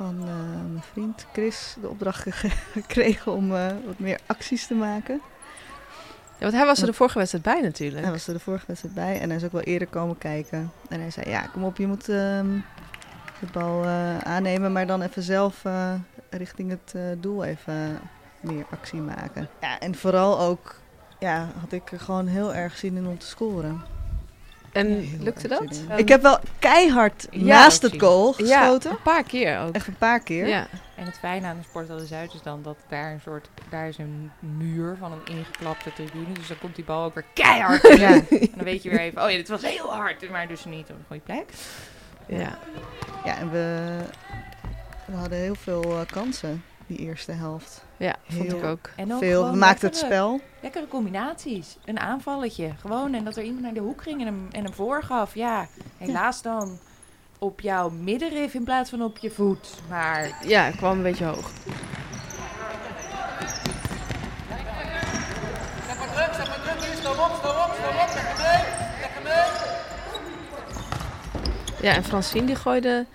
van 0.00 0.18
eh, 0.20 0.34
mijn 0.70 0.82
vriend 0.92 1.26
Chris 1.32 1.76
de 1.80 1.88
opdracht 1.88 2.22
ge- 2.34 2.48
gekregen 2.80 3.32
om 3.32 3.54
eh, 3.54 3.66
wat 3.86 3.98
meer 3.98 4.18
acties 4.26 4.66
te 4.66 4.74
maken. 4.74 5.20
Ja, 6.38 6.46
want 6.46 6.52
hij 6.52 6.64
was 6.66 6.80
er 6.80 6.86
de 6.86 6.92
vorige 6.92 7.18
wedstrijd 7.18 7.44
bij 7.44 7.60
natuurlijk. 7.60 8.02
Hij 8.02 8.12
was 8.12 8.26
er 8.26 8.34
de 8.34 8.40
vorige 8.40 8.64
wedstrijd 8.66 8.94
bij 8.94 9.20
en 9.20 9.28
hij 9.28 9.36
is 9.38 9.44
ook 9.44 9.52
wel 9.52 9.60
eerder 9.60 9.88
komen 9.88 10.18
kijken. 10.18 10.72
En 10.88 11.00
hij 11.00 11.10
zei, 11.10 11.30
ja, 11.30 11.40
kom 11.52 11.64
op, 11.64 11.76
je 11.76 11.86
moet 11.86 12.08
ehm, 12.08 12.46
de 13.40 13.46
bal 13.52 13.84
eh, 13.84 14.18
aannemen, 14.18 14.72
maar 14.72 14.86
dan 14.86 15.02
even 15.02 15.22
zelf 15.22 15.62
richting 16.30 16.70
het 16.70 16.94
doel 17.22 17.44
even 17.44 18.00
meer 18.40 18.64
actie 18.70 19.00
maken. 19.00 19.48
Ja, 19.60 19.78
en 19.78 19.94
vooral 19.94 20.40
ook, 20.40 20.76
ja, 21.18 21.48
had 21.60 21.72
ik 21.72 21.92
er 21.92 22.00
gewoon 22.00 22.26
heel 22.26 22.54
erg 22.54 22.76
zin 22.76 22.96
in 22.96 23.06
om 23.06 23.18
te 23.18 23.26
scoren. 23.26 23.82
En 24.72 25.16
lukte 25.22 25.48
dat? 25.48 25.82
Ik 25.96 26.08
heb 26.08 26.22
wel 26.22 26.38
keihard 26.58 27.26
Ja, 27.30 27.44
naast 27.44 27.82
het 27.82 28.00
goal 28.00 28.34
Ja, 28.36 28.58
geschoten. 28.58 28.90
een 28.90 29.02
paar 29.02 29.22
keer 29.22 29.58
ook. 29.58 29.74
Echt 29.74 29.86
een 29.86 29.96
paar 29.98 30.20
keer. 30.20 30.46
Ja. 30.48 30.66
En 30.96 31.04
het 31.06 31.18
fijne 31.18 31.46
aan 31.46 31.56
de 31.56 31.62
Sport 31.68 31.86
de 31.88 32.06
Zuid 32.06 32.34
is 32.34 32.42
dan 32.42 32.62
dat 32.62 32.76
daar 32.88 33.12
een 33.12 33.20
soort, 33.20 33.48
daar 33.70 33.88
is 33.88 33.98
een 33.98 34.30
muur 34.38 34.96
van 34.98 35.12
een 35.12 35.36
ingeklapte 35.36 35.92
tribune. 35.92 36.32
Dus 36.32 36.48
dan 36.48 36.58
komt 36.58 36.74
die 36.74 36.84
bal 36.84 37.04
ook 37.04 37.14
weer 37.14 37.24
keihard. 37.34 37.98
Ja. 37.98 38.08
En 38.12 38.26
dan 38.54 38.64
weet 38.64 38.82
je 38.82 38.90
weer 38.90 39.00
even, 39.00 39.22
oh 39.24 39.30
ja, 39.30 39.36
dit 39.36 39.48
was 39.48 39.62
heel 39.62 39.92
hard, 39.94 40.30
maar 40.30 40.48
dus 40.48 40.64
niet 40.64 40.90
op 40.90 40.96
een 40.96 41.04
goede 41.06 41.22
plek. 41.22 41.44
ja. 42.26 42.58
Ja, 43.24 43.36
en 43.38 43.50
we, 43.50 43.96
we 45.04 45.16
hadden 45.16 45.38
heel 45.38 45.54
veel 45.54 45.82
eh, 45.82 46.00
kansen 46.06 46.64
die 46.96 47.06
eerste 47.06 47.32
helft. 47.32 47.84
Ja, 47.96 48.14
vond 48.28 48.52
ik 48.52 48.64
ook. 48.64 48.90
En 48.96 49.12
ook 49.12 49.18
Veel, 49.18 49.54
maakten 49.54 49.88
het 49.88 50.00
lekkere- 50.00 50.06
spel. 50.14 50.40
Lekkere 50.60 50.88
combinaties. 50.88 51.76
Een 51.84 51.98
aanvalletje. 52.00 52.70
Gewoon. 52.80 53.14
En 53.14 53.24
dat 53.24 53.36
er 53.36 53.42
iemand 53.42 53.62
naar 53.62 53.74
de 53.74 53.80
hoek 53.80 54.02
ging 54.02 54.20
en 54.20 54.26
hem, 54.26 54.48
en 54.50 54.64
hem 54.64 54.72
voorgaf. 54.72 55.34
Ja, 55.34 55.66
helaas 55.98 56.42
dan 56.42 56.78
op 57.38 57.60
jouw 57.60 57.90
middenrif 57.90 58.54
in 58.54 58.64
plaats 58.64 58.90
van 58.90 59.02
op 59.02 59.18
je 59.18 59.30
voet. 59.30 59.74
Maar 59.88 60.30
Ja, 60.46 60.66
ik 60.66 60.76
kwam 60.76 60.96
een 60.96 61.02
beetje 61.02 61.24
hoog. 61.24 61.50
Ja, 71.80 71.94
en 71.94 72.04
Francine 72.04 72.46
die 72.46 72.56
gooide... 72.56 73.06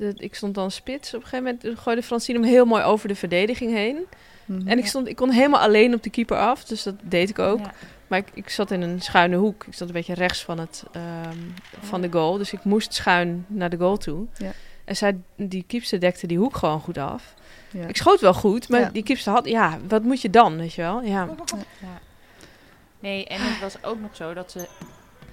De, 0.00 0.12
ik 0.16 0.34
stond 0.34 0.54
dan 0.54 0.70
spits. 0.70 1.14
Op 1.14 1.22
een 1.22 1.28
gegeven 1.28 1.56
moment 1.62 1.78
gooide 1.80 2.02
Francine 2.02 2.38
hem 2.38 2.48
heel 2.48 2.64
mooi 2.64 2.82
over 2.82 3.08
de 3.08 3.14
verdediging 3.14 3.72
heen. 3.72 3.96
Mhm. 4.44 4.68
En 4.68 4.78
ik, 4.78 4.86
stond, 4.86 5.08
ik 5.08 5.16
kon 5.16 5.30
helemaal 5.30 5.60
alleen 5.60 5.94
op 5.94 6.02
de 6.02 6.10
keeper 6.10 6.36
af. 6.36 6.64
Dus 6.64 6.82
dat 6.82 6.94
deed 7.02 7.28
ik 7.30 7.38
ook. 7.38 7.58
Ja. 7.58 7.72
Maar 8.06 8.18
ik, 8.18 8.26
ik 8.34 8.48
zat 8.48 8.70
in 8.70 8.82
een 8.82 9.00
schuine 9.02 9.36
hoek. 9.36 9.64
Ik 9.66 9.74
zat 9.74 9.88
een 9.88 9.94
beetje 9.94 10.14
rechts 10.14 10.42
van, 10.44 10.58
het, 10.58 10.84
ehm, 10.92 11.36
van 11.80 12.00
de 12.00 12.08
goal. 12.12 12.38
Dus 12.38 12.52
ik 12.52 12.64
moest 12.64 12.94
schuin 12.94 13.44
naar 13.48 13.70
de 13.70 13.76
goal 13.76 13.96
toe. 13.96 14.26
Ja. 14.36 14.52
En 14.84 14.96
zij, 14.96 15.16
die 15.36 15.64
keepster 15.66 16.00
dekte 16.00 16.26
die 16.26 16.38
hoek 16.38 16.56
gewoon 16.56 16.80
goed 16.80 16.98
af. 16.98 17.34
Ja. 17.70 17.86
Ik 17.86 17.96
schoot 17.96 18.20
wel 18.20 18.34
goed, 18.34 18.68
maar 18.68 18.80
Ja. 18.80 18.88
die 18.90 19.02
keepster 19.02 19.32
had... 19.32 19.48
Ja, 19.48 19.78
wat 19.88 20.02
moet 20.02 20.20
je 20.22 20.30
dan, 20.30 20.56
weet 20.56 20.72
je 20.74 20.82
wel? 20.82 21.02
Ja, 21.02 21.28
Ja. 21.80 22.00
Nee, 23.00 23.26
en 23.26 23.40
het 23.40 23.60
was 23.60 23.84
ook 23.84 24.00
nog 24.00 24.16
zo 24.16 24.34
dat 24.34 24.50
ze 24.50 24.68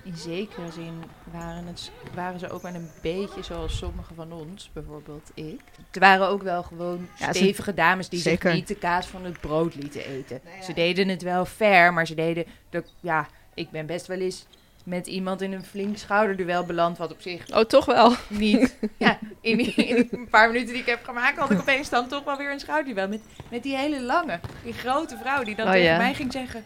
in 0.07 0.15
zekere 0.17 0.71
zin 0.71 1.03
waren, 1.31 1.65
het, 1.65 1.91
waren 2.13 2.39
ze 2.39 2.49
ook 2.49 2.61
wel 2.61 2.73
een 2.73 2.89
beetje 3.01 3.43
zoals 3.43 3.77
sommige 3.77 4.13
van 4.13 4.31
ons, 4.31 4.69
bijvoorbeeld 4.73 5.31
ik. 5.33 5.61
Er 5.91 5.99
waren 5.99 6.27
ook 6.27 6.41
wel 6.43 6.63
gewoon 6.63 7.07
Ja, 7.19 7.25
ze- 7.33 7.39
stevige 7.39 7.73
dames 7.73 8.09
die 8.09 8.19
Zeker. 8.19 8.49
zich 8.49 8.59
niet 8.59 8.67
de 8.67 8.75
kaas 8.75 9.07
van 9.07 9.25
het 9.25 9.39
brood 9.41 9.75
lieten 9.75 10.05
eten. 10.05 10.41
Ze 10.63 10.73
deden 10.73 11.07
het 11.07 11.21
wel 11.21 11.45
fair, 11.45 11.93
maar 11.93 12.07
ze 12.07 12.15
deden... 12.15 12.45
De, 12.69 12.83
ja, 12.99 13.27
ik 13.53 13.69
ben 13.69 13.85
best 13.85 14.07
wel 14.07 14.19
eens 14.19 14.45
met 14.83 15.07
iemand 15.07 15.41
in 15.41 15.53
een 15.53 15.65
flink 15.65 15.97
schouderduel 15.97 16.65
beland, 16.65 16.97
wat 16.97 17.11
op 17.11 17.21
zich 17.21 17.49
Oh, 17.53 17.59
toch 17.59 17.85
wel? 17.85 18.13
niet. 18.27 18.75
Ja, 18.97 19.17
in, 19.41 19.57
die- 19.57 19.73
in 19.73 20.07
een 20.11 20.27
paar 20.29 20.47
minuten 20.51 20.73
die 20.73 20.81
ik 20.81 20.87
heb 20.89 21.03
gemaakt, 21.03 21.37
had 21.37 21.51
ik 21.51 21.59
opeens 21.59 21.89
dan 21.89 22.07
toch 22.07 22.23
wel 22.23 22.37
weer 22.37 22.51
een 22.51 22.59
schouderduel. 22.59 23.07
Met, 23.07 23.21
met 23.51 23.63
die 23.63 23.77
hele 23.77 24.01
lange, 24.01 24.39
die 24.63 24.73
grote 24.73 25.17
vrouw 25.17 25.43
die 25.43 25.55
dan 25.55 25.65
Oh, 25.65 25.71
tegen 25.71 25.87
ja. 25.87 25.97
mij 25.97 26.13
ging 26.13 26.31
zeggen... 26.31 26.63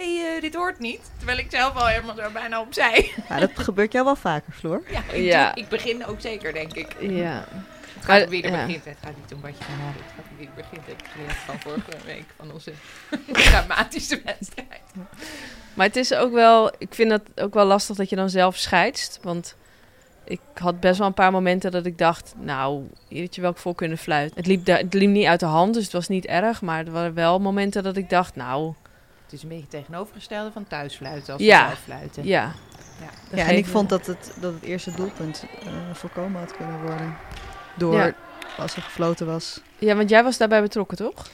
hey, 0.00 0.34
eh, 0.36 0.40
dit 0.40 0.54
hoort 0.54 0.78
niet. 0.78 1.00
Terwijl 1.16 1.38
ik 1.38 1.46
zelf 1.50 1.74
al 1.74 1.86
helemaal 1.86 2.14
zo 2.16 2.30
bijna 2.32 2.60
opzij. 2.60 3.12
Maar 3.28 3.40
dat 3.40 3.50
gebeurt 3.54 3.92
jou 3.92 4.04
wel 4.04 4.16
vaker, 4.16 4.52
Floor. 4.52 4.82
Ja, 4.90 5.02
ik, 5.12 5.24
Ja. 5.24 5.52
doe- 5.52 5.62
ik 5.62 5.68
begin 5.68 6.06
ook 6.06 6.20
zeker, 6.20 6.52
denk 6.52 6.72
ik. 6.74 6.96
Ja. 7.00 7.44
Het 7.94 8.04
gaat 8.04 8.24
om 8.24 8.30
wie 8.30 8.42
er 8.42 8.50
ja. 8.52 8.66
begint. 8.66 8.84
Het 8.84 8.96
gaat 9.04 9.12
niet 9.22 9.34
om 9.34 9.40
wat 9.40 9.58
je 9.58 9.64
van. 9.64 9.74
Het 9.78 10.12
gaat 10.16 10.24
om 10.30 10.36
wie 10.36 10.46
er 10.46 10.52
begint. 10.54 10.88
Ik 10.88 11.06
geleerd 11.12 11.32
van 11.36 11.60
vorige 11.60 11.90
week 12.04 12.24
van 12.36 12.52
onze 12.52 12.72
dramatische 13.32 14.20
wedstrijd. 14.24 14.80
Maar 15.74 15.86
het 15.86 15.96
is 15.96 16.14
ook 16.14 16.32
wel, 16.32 16.72
ik 16.78 16.94
vind 16.94 17.10
het 17.10 17.22
ook 17.40 17.54
wel 17.54 17.64
lastig 17.64 17.96
dat 17.96 18.10
je 18.10 18.16
dan 18.16 18.30
zelf 18.30 18.56
scheidst. 18.56 19.18
Want 19.22 19.56
ik 20.24 20.40
had 20.54 20.80
best 20.80 20.98
wel 20.98 21.06
een 21.06 21.14
paar 21.14 21.32
momenten 21.32 21.70
dat 21.70 21.86
ik 21.86 21.98
dacht, 21.98 22.34
nou, 22.38 22.88
weet 23.08 23.34
je 23.34 23.40
wel, 23.40 23.50
ik 23.50 23.56
voor 23.56 23.74
kunnen 23.74 23.98
fluiten. 23.98 24.36
Het 24.36 24.46
liep, 24.46 24.66
het 24.66 24.94
liep 24.94 25.10
niet 25.10 25.26
uit 25.26 25.40
de 25.40 25.46
hand, 25.46 25.74
dus 25.74 25.82
het 25.84 25.92
was 25.92 26.08
niet 26.08 26.26
erg. 26.26 26.62
Maar 26.62 26.86
er 26.86 26.92
waren 26.92 27.14
wel 27.14 27.38
momenten 27.40 27.82
dat 27.82 27.96
ik 27.96 28.10
dacht, 28.10 28.36
nou, 28.36 28.72
Het 29.30 29.38
is 29.38 29.42
een 29.42 29.48
beetje 29.56 29.68
tegenovergestelde 29.68 30.52
van 30.52 30.66
thuisfluiten 30.66 31.32
als 31.32 31.42
Ja. 31.42 31.70
fluiten. 31.84 32.24
ja. 32.26 32.52
Ja. 33.30 33.36
Ja, 33.36 33.46
en 33.48 33.56
ik 33.56 33.66
vond 33.66 33.88
dat 33.88 34.06
het, 34.06 34.32
dat 34.40 34.52
het 34.54 34.62
eerste 34.62 34.90
doelpunt 34.94 35.44
eh, 35.64 35.72
voorkomen 35.92 36.40
had 36.40 36.56
kunnen 36.56 36.80
worden. 36.82 37.16
Door, 37.76 37.94
Ja. 37.94 38.12
als 38.58 38.76
er 38.76 38.82
gefloten 38.82 39.26
was. 39.26 39.60
Ja, 39.78 39.96
want 39.96 40.10
jij 40.10 40.22
was 40.24 40.36
daarbij 40.36 40.60
betrokken, 40.62 40.96
toch? 40.96 41.26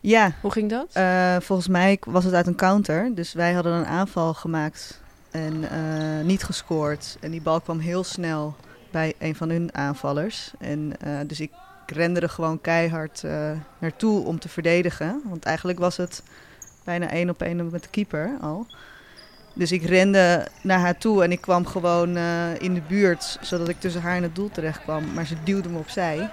Ja, 0.00 0.32
Hoe 0.40 0.50
ging 0.52 0.70
dat? 0.70 0.86
eh, 0.92 1.36
volgens 1.40 1.68
mij 1.68 1.98
was 2.06 2.24
het 2.24 2.34
uit 2.34 2.46
een 2.46 2.54
counter. 2.56 3.14
Dus 3.14 3.32
wij 3.32 3.52
hadden 3.52 3.72
een 3.72 3.86
aanval 3.86 4.34
gemaakt 4.34 5.00
en 5.30 5.70
eh, 5.70 6.24
niet 6.24 6.44
gescoord. 6.44 7.16
En 7.20 7.30
die 7.30 7.42
bal 7.42 7.60
kwam 7.60 7.78
heel 7.78 8.04
snel 8.04 8.56
bij 8.90 9.14
een 9.18 9.34
van 9.36 9.48
hun 9.48 9.74
aanvallers. 9.74 10.52
En 10.58 10.92
eh, 11.00 11.12
dus 11.26 11.40
ik 11.40 11.52
rende 11.86 12.20
er 12.20 12.28
gewoon 12.28 12.60
keihard 12.60 13.24
eh, 13.24 13.50
naartoe 13.78 14.24
om 14.24 14.38
te 14.38 14.48
verdedigen. 14.48 15.22
Want 15.24 15.44
eigenlijk 15.44 15.78
was 15.78 15.96
het 15.96 16.22
bijna 16.86 17.10
één 17.10 17.30
op 17.30 17.42
één 17.42 17.70
met 17.70 17.82
de 17.82 17.88
keeper 17.90 18.30
al. 18.40 18.66
Dus 19.52 19.72
ik 19.72 19.82
rende 19.82 20.46
naar 20.62 20.78
haar 20.78 20.98
toe 20.98 21.22
en 21.24 21.32
ik 21.32 21.40
kwam 21.40 21.66
gewoon 21.66 22.16
eh, 22.16 22.24
in 22.58 22.74
de 22.74 22.82
buurt, 22.88 23.38
zodat 23.40 23.68
ik 23.68 23.80
tussen 23.80 24.02
haar 24.02 24.16
en 24.16 24.22
het 24.22 24.34
doel 24.34 24.50
terecht 24.50 24.80
kwam. 24.82 25.12
Maar 25.14 25.26
ze 25.26 25.34
duwde 25.44 25.68
me 25.68 25.78
opzij. 25.78 26.30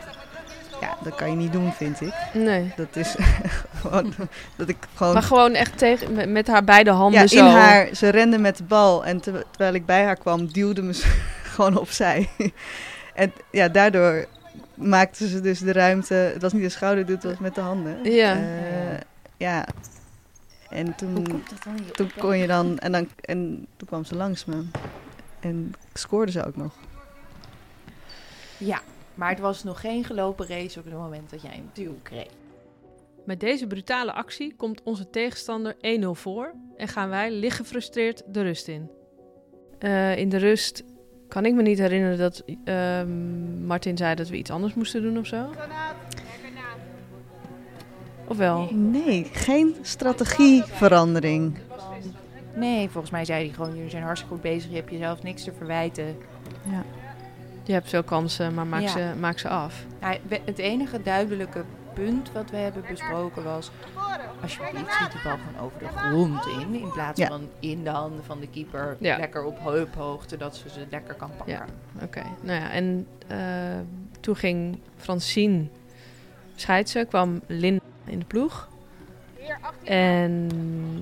Ja, 0.81 0.97
dat 1.03 1.15
kan 1.15 1.29
je 1.29 1.35
niet 1.35 1.51
doen, 1.51 1.73
vind 1.73 2.01
ik. 2.01 2.13
Nee. 2.33 2.73
Dat 2.75 2.95
is 2.95 3.15
gewoon 3.81 4.13
dat 4.55 4.69
ik 4.69 4.77
gewoon. 4.95 5.13
Maar 5.13 5.23
gewoon 5.23 5.53
echt 5.53 5.77
tegen, 5.77 6.13
met, 6.13 6.29
met 6.29 6.47
haar 6.47 6.63
beide 6.63 6.91
handen 6.91 7.21
ja, 7.21 7.27
zo. 7.27 7.37
in 7.37 7.51
haar. 7.51 7.87
Ze 7.95 8.09
rende 8.09 8.37
met 8.37 8.57
de 8.57 8.63
bal 8.63 9.05
en 9.05 9.21
ter- 9.21 9.45
terwijl 9.49 9.73
ik 9.73 9.85
bij 9.85 10.03
haar 10.03 10.17
kwam, 10.17 10.47
duwde 10.47 10.81
me 10.81 10.93
ze 10.93 11.07
gewoon 11.53 11.77
opzij. 11.77 12.29
en 13.13 13.33
ja, 13.51 13.67
daardoor 13.67 14.25
maakte 14.73 15.27
ze 15.27 15.41
dus 15.41 15.59
de 15.59 15.71
ruimte. 15.71 16.13
Het 16.13 16.41
was 16.41 16.53
niet 16.53 16.63
een 16.63 16.71
schouderduw, 16.71 17.15
het 17.15 17.23
was 17.23 17.37
met 17.39 17.55
de 17.55 17.61
handen. 17.61 18.11
Ja. 18.11 18.33
Eh, 18.35 18.99
ja. 19.37 19.65
En 20.73 20.95
toen, 20.95 21.15
Hoe 21.15 21.23
komt 21.27 21.49
dat 21.49 21.63
dan 21.63 21.73
niet 21.73 21.93
toen 21.93 22.11
kon 22.17 22.37
je 22.37 22.47
dan 22.47 22.77
en, 22.77 22.91
dan 22.91 23.07
en 23.21 23.67
toen 23.77 23.87
kwam 23.87 24.05
ze 24.05 24.15
langs 24.15 24.45
me. 24.45 24.63
En 25.39 25.73
scoorde 25.93 26.31
ze 26.31 26.45
ook 26.45 26.55
nog. 26.55 26.73
Ja, 28.57 28.81
maar 29.13 29.29
het 29.29 29.39
was 29.39 29.63
nog 29.63 29.79
geen 29.79 30.03
gelopen 30.03 30.47
race 30.47 30.79
op 30.79 30.85
het 30.85 30.93
moment 30.93 31.29
dat 31.29 31.41
jij 31.41 31.57
een 31.57 31.69
duw 31.73 31.95
kreeg. 32.03 32.29
Met 33.25 33.39
deze 33.39 33.67
brutale 33.67 34.13
actie 34.13 34.55
komt 34.55 34.83
onze 34.83 35.09
tegenstander 35.09 35.75
1-0 36.01 36.05
voor 36.11 36.53
en 36.77 36.87
gaan 36.87 37.09
wij 37.09 37.31
licht 37.31 37.57
gefrustreerd 37.57 38.23
de 38.27 38.41
rust 38.41 38.67
in. 38.67 38.89
Eh, 39.79 40.17
in 40.17 40.29
de 40.29 40.37
rust 40.37 40.83
kan 41.27 41.45
ik 41.45 41.53
me 41.53 41.61
niet 41.61 41.77
herinneren 41.77 42.17
dat 42.17 42.43
ehm, 42.63 43.65
Martin 43.65 43.97
zei 43.97 44.15
dat 44.15 44.29
we 44.29 44.37
iets 44.37 44.51
anders 44.51 44.73
moesten 44.73 45.01
doen 45.01 45.17
of 45.17 45.25
zo. 45.25 45.49
Of 48.33 48.39
wel? 48.39 48.67
Nee, 48.71 49.29
geen 49.33 49.75
strategieverandering. 49.81 51.57
Nee, 52.55 52.89
volgens 52.89 53.11
mij 53.11 53.25
zei 53.25 53.45
hij 53.45 53.53
gewoon, 53.53 53.75
jullie 53.75 53.89
zijn 53.89 54.03
hartstikke 54.03 54.33
goed 54.35 54.43
bezig, 54.43 54.69
je 54.69 54.75
hebt 54.75 54.91
jezelf 54.91 55.23
niks 55.23 55.43
te 55.43 55.51
verwijten. 55.57 56.17
Je 57.63 57.73
hebt 57.73 57.89
veel 57.89 58.03
kansen, 58.03 58.53
maar 58.53 58.67
maak, 58.67 58.81
Ja. 58.81 58.87
ze, 58.87 59.11
maak 59.19 59.37
ze 59.39 59.49
af. 59.49 59.85
Ja, 60.01 60.17
het 60.45 60.57
enige 60.57 61.01
duidelijke 61.01 61.63
punt 61.93 62.31
wat 62.31 62.49
we 62.49 62.57
hebben 62.57 62.83
besproken 62.89 63.43
was... 63.43 63.71
alsjeblieft 64.41 64.91
schiet 64.91 65.11
die 65.11 65.21
bal 65.23 65.37
gewoon 65.37 65.65
over 65.65 65.79
de 65.79 65.87
grond 65.87 66.45
in... 66.45 66.73
in 66.81 66.91
plaats 66.91 67.19
Ja. 67.19 67.27
van 67.27 67.47
in 67.59 67.83
de 67.83 67.89
handen 67.89 68.23
van 68.23 68.39
de 68.39 68.47
keeper... 68.47 68.97
Ja. 68.99 69.17
lekker 69.17 69.43
op 69.43 69.59
heuphoogte, 69.63 70.37
dat 70.37 70.55
ze 70.55 70.69
ze 70.69 70.85
lekker 70.89 71.13
kan 71.13 71.29
pakken. 71.37 71.53
Ja. 71.55 71.65
Oké, 72.03 72.21
nou 72.41 72.59
ja, 72.59 72.71
en 72.71 73.07
eh, 73.27 73.37
toen 74.19 74.35
ging 74.35 74.79
Francine 74.97 75.65
scheidsen, 76.55 77.07
kwam 77.07 77.41
Lin 77.47 77.81
in 78.05 78.19
de 78.19 78.25
ploeg. 78.25 78.67
En 79.83 80.49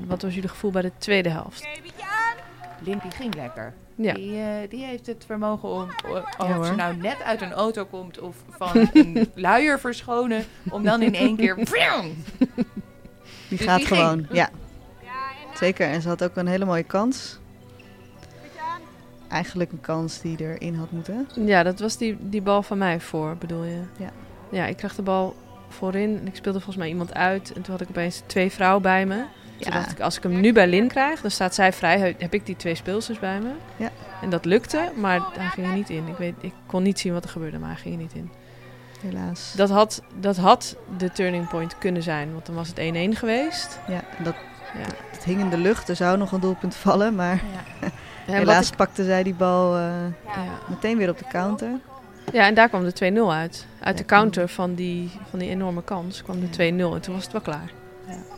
wat 0.08 0.22
was 0.22 0.34
jullie 0.34 0.50
gevoel 0.50 0.72
bij 0.72 0.82
de 0.82 0.92
tweede 0.98 1.30
helft? 1.30 1.68
Limpy 2.80 3.10
ging 3.10 3.36
lekker. 3.36 3.74
Ja, 3.96 4.14
Die, 4.14 4.38
eh, 4.38 4.70
die 4.70 4.84
heeft 4.86 5.06
het 5.08 5.24
vermogen 5.26 5.70
om, 5.70 5.82
of 6.10 6.24
Ja, 6.48 6.54
hoor. 6.54 6.66
ze 6.66 6.76
nou 6.76 6.96
net 6.98 7.22
uit 7.24 7.42
een 7.42 7.52
auto 7.54 7.86
komt 7.86 8.20
of 8.20 8.36
van 8.50 8.90
een 8.94 9.32
luier 9.36 9.80
verschonen... 9.80 10.46
om 10.70 10.84
dan 10.84 11.02
in 11.02 11.16
één 11.16 11.36
keer... 11.36 11.56
Die 11.56 11.66
Dus 13.58 13.62
gaat 13.68 13.78
die 13.78 13.88
ging. 13.88 14.00
gewoon, 14.00 14.28
ja. 14.32 14.50
Zeker, 15.56 15.88
en 15.88 16.02
ze 16.02 16.08
had 16.08 16.24
ook 16.24 16.36
een 16.36 16.48
hele 16.48 16.66
mooie 16.66 16.84
kans. 16.84 17.40
Eigenlijk 19.28 19.72
een 19.72 19.82
kans 19.82 20.22
die 20.22 20.38
erin 20.40 20.76
had 20.76 20.92
moeten. 20.92 21.28
ja 21.36 21.64
dat 21.64 21.80
was 21.80 21.98
die, 21.98 22.18
die 22.20 22.42
bal 22.42 22.64
van 22.64 22.78
mij 22.78 23.00
voor, 23.00 23.36
bedoel 23.38 23.64
je? 23.64 23.82
Ja. 23.98 24.10
Ja, 24.52 24.66
ik 24.66 24.78
kreeg 24.78 24.96
de 24.96 25.02
bal 25.02 25.36
voorin 25.72 26.18
en 26.20 26.28
ik 26.28 26.36
speelde 26.36 26.58
volgens 26.58 26.78
mij 26.78 26.88
iemand 26.88 27.14
uit. 27.14 27.54
En 27.54 27.62
toen 27.62 27.72
had 27.72 27.82
ik 27.82 27.90
opeens 27.90 28.22
twee 28.26 28.52
vrouwen 28.52 28.82
bij 28.82 29.06
me. 29.06 29.16
Toen 29.16 29.24
Ja. 29.58 29.80
dacht 29.80 29.92
ik, 29.92 30.00
als 30.00 30.18
ik 30.18 30.24
hem 30.24 30.40
nu 30.40 30.54
bij 30.54 30.68
Lin 30.68 30.88
krijg, 30.88 31.22
dan 31.22 31.32
staat 31.32 31.56
zij 31.56 31.74
vrij. 31.74 32.00
He- 32.00 32.16
Heb 32.18 32.34
ik 32.34 32.46
die 32.46 32.56
twee 32.56 32.76
speelsters 32.76 33.20
bij 33.20 33.40
me. 33.40 33.50
Ja. 33.76 33.90
En 34.22 34.30
dat 34.30 34.46
lukte, 34.46 34.92
maar 34.96 35.20
hij 35.38 35.48
ging 35.48 35.68
er 35.68 35.74
niet 35.74 35.90
in. 35.90 36.08
Ik, 36.08 36.18
weet, 36.18 36.34
ik 36.40 36.54
kon 36.66 36.84
niet 36.84 37.00
zien 37.00 37.14
wat 37.14 37.24
er 37.24 37.30
gebeurde, 37.30 37.60
maar 37.60 37.70
hij 37.70 37.78
ging 37.80 37.96
er 37.96 38.02
niet 38.02 38.14
in. 38.14 38.32
Helaas. 39.02 39.54
Dat 39.56 39.70
had, 39.70 40.02
dat 40.20 40.38
had 40.38 40.76
de 40.98 41.12
turning 41.12 41.48
point 41.50 41.78
kunnen 41.78 42.04
zijn, 42.04 42.32
want 42.34 42.46
dan 42.46 42.56
was 42.56 42.68
het 42.68 42.78
1-1 42.80 43.16
geweest. 43.18 43.80
Ja, 43.88 44.02
dat, 44.24 44.36
Ja. 44.74 44.94
het 45.12 45.24
hing 45.24 45.40
in 45.40 45.50
de 45.50 45.58
lucht. 45.58 45.90
Er 45.90 45.96
zou 45.96 46.18
nog 46.18 46.32
een 46.32 46.40
doelpunt 46.40 46.76
vallen, 46.76 47.16
maar 47.16 47.36
Ja. 47.82 47.88
En 48.28 48.34
helaas 48.34 48.68
wat 48.68 48.78
pakte 48.78 49.04
zij 49.04 49.24
die 49.24 49.34
bal 49.34 49.76
eh, 49.78 49.84
ja. 50.26 50.44
meteen 50.70 50.98
weer 50.98 51.10
op 51.10 51.18
de 51.18 51.26
counter. 51.32 51.70
Ja, 52.34 52.48
en 52.48 52.54
daar 52.54 52.70
kwam 52.70 52.84
de 52.84 53.12
2-0 53.14 53.18
uit. 53.30 53.66
Uit 53.80 53.98
de 53.98 54.06
counter 54.06 54.48
van 54.48 54.76
die, 54.76 55.12
van 55.30 55.40
die 55.40 55.50
enorme 55.50 55.84
kans 55.84 56.24
kwam 56.24 56.40
de 56.40 56.48
2-0 56.48 56.58
en 56.58 57.02
toen 57.02 57.14
was 57.14 57.24
het 57.24 57.32
wel 57.32 57.42
klaar. 57.42 57.72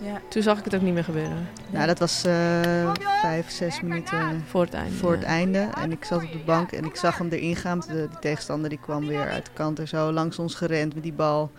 Ja. 0.02 0.22
Toen 0.30 0.42
zag 0.42 0.58
ik 0.58 0.64
het 0.64 0.76
ook 0.76 0.82
niet 0.82 0.94
meer 0.94 1.04
gebeuren, 1.04 1.48
Nou, 1.70 1.88
dat 1.88 2.00
was 2.00 2.26
eh, 2.26 2.92
vijf, 3.22 3.50
zes 3.52 3.82
minuten 3.82 4.44
voor 4.48 4.62
het 4.62 4.74
einde. 4.74 4.96
voor 4.96 5.12
het 5.12 5.22
ja. 5.22 5.28
einde. 5.28 5.70
En 5.82 5.92
ik 5.92 6.04
zat 6.06 6.24
op 6.24 6.32
de 6.32 6.42
bank 6.46 6.72
en 6.72 6.86
ik 6.86 6.96
zag 6.96 7.18
hem 7.18 7.30
erin 7.30 7.56
gaan. 7.56 7.80
De, 7.80 8.08
die 8.10 8.20
tegenstander 8.20 8.70
die 8.70 8.80
kwam 8.80 9.08
weer 9.08 9.30
uit 9.30 9.46
de 9.46 9.52
kant 9.54 9.80
er 9.80 9.88
zo 9.88 10.12
langs 10.12 10.40
ons 10.40 10.56
gerend 10.56 10.94
met 10.94 11.04
die 11.04 11.14
bal. 11.14 11.52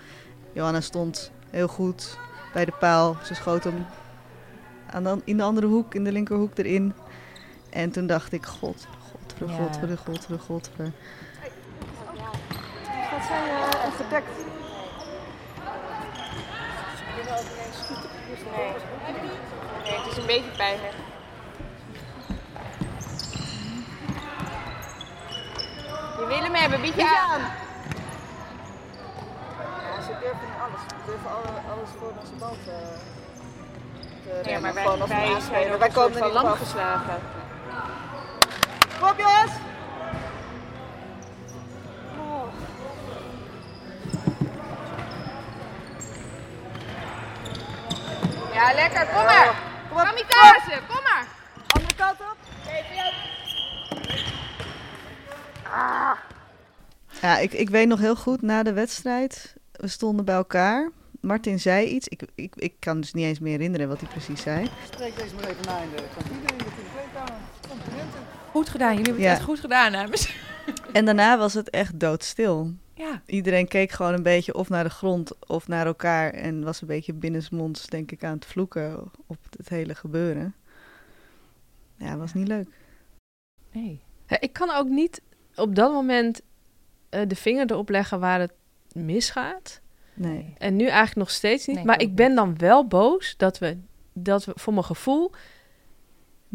Johanna 0.52 0.80
stond 0.80 1.30
heel 1.50 1.68
goed 1.68 2.18
bij 2.52 2.64
de 2.64 2.72
paal. 2.80 3.16
Ze 3.24 3.34
schoot 3.34 3.64
hem 3.64 3.86
aan 4.90 5.02
de, 5.02 5.16
in 5.24 5.36
de 5.36 5.42
andere 5.42 5.66
hoek, 5.66 5.94
in 5.94 6.04
de 6.04 6.12
linkerhoek 6.12 6.58
erin. 6.58 6.92
En 7.70 7.90
toen 7.90 8.06
dacht 8.06 8.32
ik, 8.32 8.46
god, 8.46 8.86
godver, 9.10 9.48
Ja. 9.48 9.54
godver, 9.62 9.98
godver, 9.98 10.38
godver. 10.38 10.92
Zijn 13.34 13.48
uh, 13.48 13.96
gedekt? 13.96 14.36
Nee. 18.56 18.72
nee, 19.84 19.98
het 19.98 20.10
is 20.10 20.16
een 20.16 20.26
beetje 20.26 20.50
pijnlijk. 20.56 20.92
Je 26.18 26.26
wil 26.26 26.38
hem 26.38 26.54
hebben, 26.54 26.80
bied 26.80 26.94
je 26.94 27.02
aan. 27.02 27.40
Ja, 29.80 30.02
ze 30.02 30.12
durven 30.20 30.48
alles. 30.62 30.80
Ze 30.88 30.96
durven 31.06 31.30
alles 31.72 31.88
voor 31.98 32.12
onze 32.20 32.32
bal 32.38 32.56
te, 32.64 32.76
te 34.42 34.50
Ja, 34.50 34.60
maar 34.60 34.74
wij, 34.74 34.84
wij 34.84 35.78
wij 35.78 35.90
soort 35.90 35.92
komen 35.92 36.22
er 36.22 36.36
af. 36.36 36.58
geslagen. 36.58 37.20
Kom 39.00 39.08
op 39.08 39.18
jongens! 39.18 39.52
Ja, 48.64 48.74
lekker, 48.74 49.06
kom 49.06 49.24
maar. 49.24 49.54
Kom 49.88 49.96
maar. 49.96 50.04
Kamikaze, 50.04 50.80
kom 50.88 51.02
maar. 51.02 51.26
Andere 51.66 51.94
kant 51.96 52.20
op. 52.20 52.36
Ja, 57.20 57.38
ik, 57.38 57.52
ik 57.52 57.70
weet 57.70 57.88
nog 57.88 57.98
heel 57.98 58.16
goed 58.16 58.42
na 58.42 58.62
de 58.62 58.72
wedstrijd. 58.72 59.54
We 59.72 59.88
stonden 59.88 60.24
bij 60.24 60.34
elkaar. 60.34 60.90
Martin 61.20 61.60
zei 61.60 61.86
iets. 61.86 62.08
Ik, 62.08 62.22
ik, 62.34 62.52
ik 62.56 62.74
kan 62.78 63.00
dus 63.00 63.12
niet 63.12 63.24
eens 63.24 63.38
meer 63.38 63.52
herinneren 63.52 63.88
wat 63.88 64.00
hij 64.00 64.08
precies 64.08 64.42
zei. 64.42 64.68
Spreek 64.92 65.16
deze 65.16 65.34
maar 65.34 65.44
even 65.44 65.64
na 65.66 65.78
in 65.78 65.90
de 65.96 66.02
kantine, 66.14 66.38
in 66.38 66.58
de 66.58 66.64
kleedkamer. 66.92 67.40
Complimenten. 67.68 68.20
Goed 68.50 68.68
gedaan, 68.68 68.94
jullie 68.96 69.04
hebben 69.04 69.22
het 69.22 69.30
Ja. 69.32 69.36
echt 69.38 69.48
goed 69.48 69.60
gedaan, 69.60 69.92
dames. 69.92 70.34
En 70.92 71.04
daarna 71.04 71.38
was 71.38 71.54
het 71.54 71.70
echt 71.70 72.00
doodstil. 72.00 72.74
Ja, 72.94 73.22
Iedereen 73.26 73.68
keek 73.68 73.90
gewoon 73.90 74.14
een 74.14 74.22
beetje 74.22 74.54
of 74.54 74.68
naar 74.68 74.84
de 74.84 74.90
grond 74.90 75.46
of 75.46 75.68
naar 75.68 75.86
elkaar. 75.86 76.32
En 76.32 76.64
was 76.64 76.80
een 76.80 76.86
beetje 76.86 77.12
binnensmonds, 77.12 77.86
denk 77.86 78.12
ik, 78.12 78.24
aan 78.24 78.34
het 78.34 78.46
vloeken 78.46 79.10
op 79.26 79.38
het 79.56 79.68
hele 79.68 79.94
gebeuren. 79.94 80.54
Ja, 81.96 82.16
was 82.16 82.34
niet 82.34 82.48
leuk. 82.48 82.68
Nee. 83.72 84.00
Ik 84.40 84.52
kan 84.52 84.70
ook 84.70 84.88
niet 84.88 85.22
op 85.54 85.74
dat 85.74 85.92
moment 85.92 86.40
eh, 87.08 87.22
de 87.28 87.36
vinger 87.36 87.70
erop 87.70 87.88
leggen 87.88 88.20
waar 88.20 88.40
het 88.40 88.52
misgaat. 88.92 89.80
Nee. 90.14 90.54
En 90.58 90.76
nu 90.76 90.84
eigenlijk 90.84 91.16
nog 91.16 91.30
steeds 91.30 91.66
niet. 91.66 91.76
Nee, 91.76 91.84
maar 91.84 92.00
ik 92.00 92.14
ben 92.14 92.34
dan 92.34 92.58
wel 92.58 92.86
boos 92.86 93.36
dat 93.36 93.58
we, 93.58 93.78
dat 94.12 94.44
we 94.44 94.52
voor 94.54 94.72
mijn 94.72 94.84
gevoel 94.84 95.30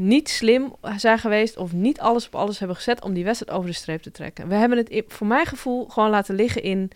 niet 0.02 0.30
slim 0.30 0.76
zijn 0.98 1.20
geweest 1.20 1.58
of 1.58 1.74
niet 1.74 2.00
alles 2.00 2.26
op 2.26 2.36
alles 2.36 2.60
hebben 2.60 2.78
gezet 2.78 3.02
om 3.04 3.14
die 3.14 3.24
wedstrijd 3.24 3.58
over 3.58 3.70
de 3.70 3.76
streep 3.76 4.02
te 4.02 4.12
trekken. 4.12 4.48
We 4.48 4.56
hebben 4.56 4.78
het 4.78 5.04
voor 5.08 5.28
mijn 5.28 5.46
gevoel 5.46 5.86
gewoon 5.88 6.10
laten 6.10 6.36
liggen 6.36 6.64
in 6.64 6.92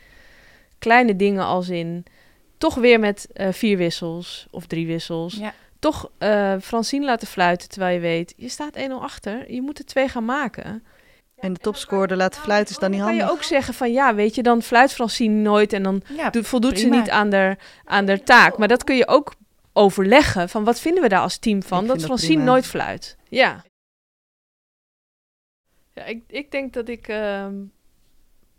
kleine 0.79 1.15
dingen 1.15 1.43
als 1.43 1.69
in 1.69 2.05
toch 2.57 2.75
weer 2.75 2.99
met 2.99 3.27
eh, 3.33 3.47
vier 3.51 3.77
wissels 3.77 4.47
of 4.51 4.65
drie 4.65 4.87
wissels. 4.87 5.33
Ja. 5.35 5.53
Toch 5.79 6.09
eh 6.17 6.53
Francine 6.61 7.05
laten 7.05 7.27
fluiten 7.27 7.69
terwijl 7.69 7.93
je 7.93 8.01
weet, 8.01 8.33
je 8.37 8.49
staat 8.49 8.77
1-0 8.77 8.91
achter, 8.91 9.53
je 9.53 9.61
moet 9.61 9.79
er 9.79 9.85
twee 9.85 10.07
gaan 10.07 10.25
maken. 10.25 10.83
En 11.37 11.53
de 11.53 11.59
topscorer 11.59 12.17
laten 12.17 12.41
fluiten 12.41 12.73
is 12.73 12.79
dan 12.79 12.89
niet 12.89 12.99
Dan 12.99 13.07
kan 13.07 13.17
je 13.17 13.23
handig. 13.23 13.39
ook 13.39 13.47
zeggen 13.47 13.73
van 13.73 13.91
ja, 13.91 14.15
weet 14.15 14.35
je, 14.35 14.43
dan 14.43 14.61
fluit 14.61 14.93
Francine 14.93 15.41
nooit 15.41 15.73
en 15.73 15.83
dan 15.83 16.01
Ja, 16.17 16.31
voldoet 16.31 16.79
ze 16.79 16.87
niet 16.87 17.09
aan 17.09 17.29
de, 17.29 17.55
aan 17.85 18.05
de 18.05 18.23
taak. 18.23 18.57
Maar 18.57 18.67
dat 18.67 18.83
kun 18.83 18.95
je 18.95 19.07
ook 19.07 19.33
overleggen 19.73 20.49
van 20.49 20.63
wat 20.63 20.79
vinden 20.79 21.03
we 21.03 21.09
daar 21.09 21.19
als 21.21 21.37
team 21.37 21.63
van? 21.63 21.81
Ik 21.81 21.87
dat 21.87 22.01
Francine 22.03 22.33
prima. 22.33 22.51
nooit 22.51 22.65
fluit. 22.65 23.17
Ja. 23.29 23.63
Ja, 25.93 26.03
ik, 26.05 26.23
ik 26.27 26.51
denk 26.51 26.73
dat 26.73 26.87
ik... 26.87 27.07
ehm, 27.07 27.55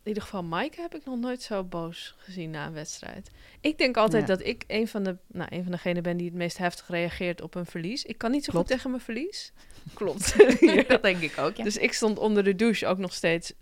in 0.02 0.11
ieder 0.11 0.23
geval 0.23 0.42
Mike 0.44 0.80
heb 0.80 0.94
ik 0.94 1.04
nog 1.04 1.18
nooit 1.18 1.42
zo 1.42 1.64
boos 1.64 2.14
gezien 2.18 2.50
na 2.50 2.66
een 2.66 2.73
wedstrijd. 2.73 3.30
Ik 3.61 3.78
denk 3.78 3.97
altijd 3.97 4.28
Ja. 4.28 4.35
dat 4.37 4.47
ik 4.47 4.64
een 4.66 4.88
van, 4.88 5.02
de, 5.04 5.16
nou, 5.26 5.49
een 5.52 5.62
van 5.62 5.73
degenen 5.73 6.02
ben 6.02 6.16
die 6.16 6.26
het 6.26 6.35
meest 6.37 6.59
heftig 6.59 6.88
reageert 6.88 7.40
op 7.40 7.54
een 7.54 7.66
verlies. 7.66 8.04
Ik 8.04 8.18
kan 8.18 8.30
niet 8.30 8.44
zo 8.44 8.50
Klopt. 8.52 8.66
goed 8.66 8.75
tegen 8.76 8.90
mijn 8.90 9.02
verlies. 9.02 9.52
Klopt. 9.94 10.35
dat 10.88 11.02
denk 11.02 11.21
ik 11.21 11.38
ook, 11.38 11.56
ja. 11.56 11.64
Dus 11.64 11.76
ik 11.76 11.92
stond 11.92 12.18
onder 12.18 12.44
de 12.44 12.54
douche 12.54 12.87
ook 12.87 12.99
nog 12.99 13.12
steeds, 13.14 13.52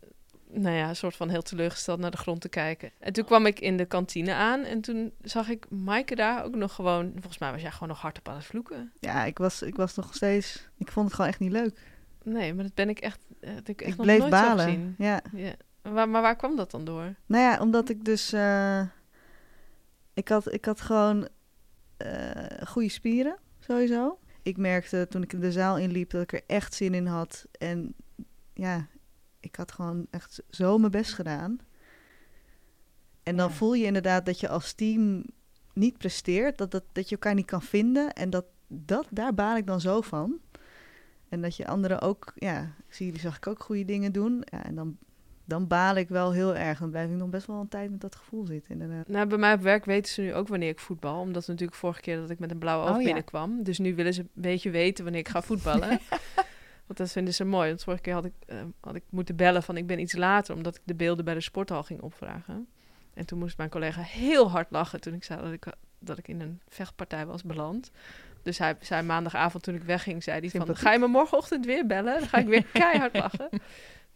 nou 0.55 0.77
ja, 0.77 0.89
een 0.89 0.97
soort 0.97 1.17
van 1.17 1.29
heel 1.29 1.43
teleurgesteld 1.43 1.99
naar 2.01 2.11
de 2.11 2.17
grond 2.17 2.41
te 2.41 2.49
kijken. 2.49 2.91
En 2.99 3.13
toen 3.13 3.25
kwam 3.25 3.47
ik 3.47 3.61
in 3.61 3.77
de 3.77 3.85
kantine 3.85 4.33
aan 4.35 4.63
en 4.63 4.81
toen 4.81 5.13
zag 5.23 5.49
ik 5.49 5.71
Maaike 5.71 6.15
daar 6.15 6.45
ook 6.45 6.55
nog 6.55 6.75
gewoon, 6.75 7.11
volgens 7.13 7.39
mij 7.39 7.53
was 7.53 7.63
jij 7.63 7.71
gewoon 7.71 7.89
nog 7.89 8.01
hardop 8.01 8.29
aan 8.29 8.35
het 8.37 8.45
vloeken. 8.45 8.93
Ja, 9.01 9.25
ik 9.25 9.39
was, 9.39 9.63
ik 9.63 9.77
was 9.77 9.95
nog 9.95 10.15
steeds... 10.15 10.69
Ik 10.79 10.91
vond 10.93 11.07
het 11.07 11.15
gewoon 11.15 11.31
echt 11.31 11.41
niet 11.41 11.53
leuk. 11.53 11.79
Nee, 12.25 12.55
maar 12.55 12.65
dat 12.65 12.75
ben 12.75 12.89
ik 12.89 12.99
echt, 12.99 13.21
eh, 13.41 13.55
dat 13.55 13.69
ik 13.69 13.81
echt 13.81 13.91
Ik 13.91 13.97
nog 13.97 14.07
bleef 14.07 14.19
nooit 14.19 14.31
balen. 14.31 14.65
gezien. 14.65 14.95
Ja. 14.99 15.23
Ja. 15.33 15.53
Waar, 15.83 16.09
maar 16.09 16.23
waar 16.23 16.37
kwam 16.37 16.57
dat 16.57 16.71
dan 16.71 16.85
door? 16.85 17.15
Nou 17.27 17.43
ja, 17.45 17.61
omdat 17.61 17.89
ik 17.89 18.05
dus... 18.05 18.33
eh, 18.33 18.83
ik, 20.15 20.29
had, 20.29 20.53
ik 20.53 20.65
had 20.65 20.81
gewoon 20.81 21.29
eh, 21.97 22.67
goede 22.67 22.89
spieren, 22.89 23.37
sowieso. 23.61 24.19
Ik 24.43 24.57
merkte 24.57 25.07
toen 25.11 25.23
ik 25.23 25.41
de 25.41 25.53
zaal 25.53 25.79
inliep 25.79 26.11
dat 26.11 26.23
ik 26.23 26.33
er 26.33 26.43
echt 26.47 26.75
zin 26.75 26.95
in 26.95 27.07
had. 27.07 27.47
En 27.59 27.95
ja, 28.55 28.87
ik 29.43 29.57
had 29.57 29.73
gewoon 29.73 30.07
echt 30.11 30.43
zo 30.51 30.79
mijn 30.79 30.91
best 30.91 31.13
gedaan. 31.15 31.59
En 33.23 33.37
dan 33.37 33.49
Ja. 33.49 33.55
voel 33.55 33.75
je 33.75 33.85
inderdaad 33.85 34.27
dat 34.27 34.41
je 34.41 34.49
als 34.49 34.73
team 34.73 35.25
niet 35.75 35.99
presteert. 35.99 36.59
Dat, 36.59 36.71
dat, 36.71 36.85
dat 36.93 37.09
je 37.09 37.15
elkaar 37.15 37.35
niet 37.35 37.47
kan 37.47 37.63
vinden. 37.63 38.13
En 38.13 38.31
dat, 38.31 38.45
dat, 38.69 39.07
daar 39.11 39.35
baal 39.35 39.57
ik 39.57 39.67
dan 39.67 39.81
zo 39.81 40.01
van. 40.01 40.39
En 41.29 41.41
dat 41.43 41.57
je 41.57 41.67
anderen 41.67 42.01
ook... 42.01 42.33
Ja, 42.35 42.63
ik 42.89 42.95
zie 42.95 43.07
jullie 43.07 43.21
zag 43.21 43.37
ik 43.37 43.47
ook 43.47 43.63
goede 43.63 43.85
dingen 43.85 44.13
doen. 44.13 44.43
Ja, 44.45 44.65
en 44.65 44.75
dan, 44.75 44.97
dan 45.45 45.67
baal 45.67 45.97
ik 45.97 46.09
wel 46.09 46.33
heel 46.33 46.57
erg. 46.57 46.79
Dan 46.79 46.91
blijf 46.91 47.11
ik 47.11 47.17
nog 47.17 47.29
best 47.29 47.47
wel 47.47 47.61
een 47.61 47.69
tijd 47.69 47.91
met 47.91 48.01
dat 48.01 48.17
gevoel 48.17 48.47
zitten, 48.47 48.71
inderdaad. 48.81 49.09
Nou, 49.09 49.27
bij 49.27 49.39
mij 49.39 49.55
op 49.55 49.61
werk 49.61 49.85
weten 49.85 50.13
ze 50.13 50.21
nu 50.21 50.35
ook 50.35 50.49
wanneer 50.49 50.69
ik 50.69 50.79
voetbal. 50.79 51.21
Omdat 51.21 51.47
natuurlijk 51.47 51.79
vorige 51.79 52.01
keer 52.01 52.17
dat 52.17 52.31
ik 52.31 52.39
met 52.39 52.51
een 52.51 52.59
blauwe 52.59 52.85
oog 52.85 52.91
Oh, 52.95 52.99
ja. 53.01 53.05
binnenkwam. 53.07 53.63
Dus 53.63 53.79
nu 53.79 53.95
willen 53.95 54.15
ze 54.15 54.21
een 54.21 54.29
beetje 54.35 54.71
weten 54.71 55.05
wanneer 55.05 55.21
ik 55.21 55.29
ga 55.29 55.43
voetballen. 55.43 55.99
Want 56.93 57.05
dat 57.05 57.17
vinden 57.17 57.35
ze 57.35 57.45
mooi. 57.45 57.69
Want 57.69 57.83
vorige 57.83 58.03
keer 58.03 58.15
had 58.15 58.25
ik, 58.25 58.33
eh, 58.47 58.57
had 58.81 58.95
ik 58.95 59.03
moeten 59.09 59.37
bellen 59.37 59.63
van 59.63 59.77
ik 59.77 59.87
ben 59.87 59.99
iets 59.99 60.17
later. 60.17 60.55
Omdat 60.55 60.77
ik 60.77 60.81
de 60.85 60.95
beelden 60.95 61.25
bij 61.25 61.35
de 61.35 61.41
sporthal 61.41 61.83
ging 61.83 62.01
opvragen. 62.01 62.69
En 63.15 63.27
toen 63.27 63.39
moest 63.39 63.57
mijn 63.57 63.69
collega 63.69 64.03
heel 64.03 64.51
hard 64.51 64.71
lachen 64.71 65.01
toen 65.01 65.15
ik 65.15 65.25
zei 65.25 65.43
dat 65.43 65.53
ik, 65.53 65.67
dat 65.99 66.19
ik 66.19 66.29
in 66.29 66.41
een 66.41 66.61
vechtpartij 66.69 67.27
was 67.27 67.43
beland. 67.43 67.91
Dus 68.43 68.59
hij 68.59 68.77
zei 68.81 69.03
maandagavond 69.03 69.63
toen 69.63 69.75
ik 69.75 69.83
wegging, 69.83 70.23
zei 70.23 70.41
hij 70.41 70.51
van... 70.51 70.77
Ga 70.77 70.93
je 70.93 70.99
me 70.99 71.07
morgenochtend 71.07 71.67
weer 71.67 71.87
bellen? 71.87 72.19
Dan 72.19 72.29
ga 72.29 72.39
ik 72.39 72.47
weer 72.47 72.65
keihard 72.83 73.17
lachen. 73.17 73.49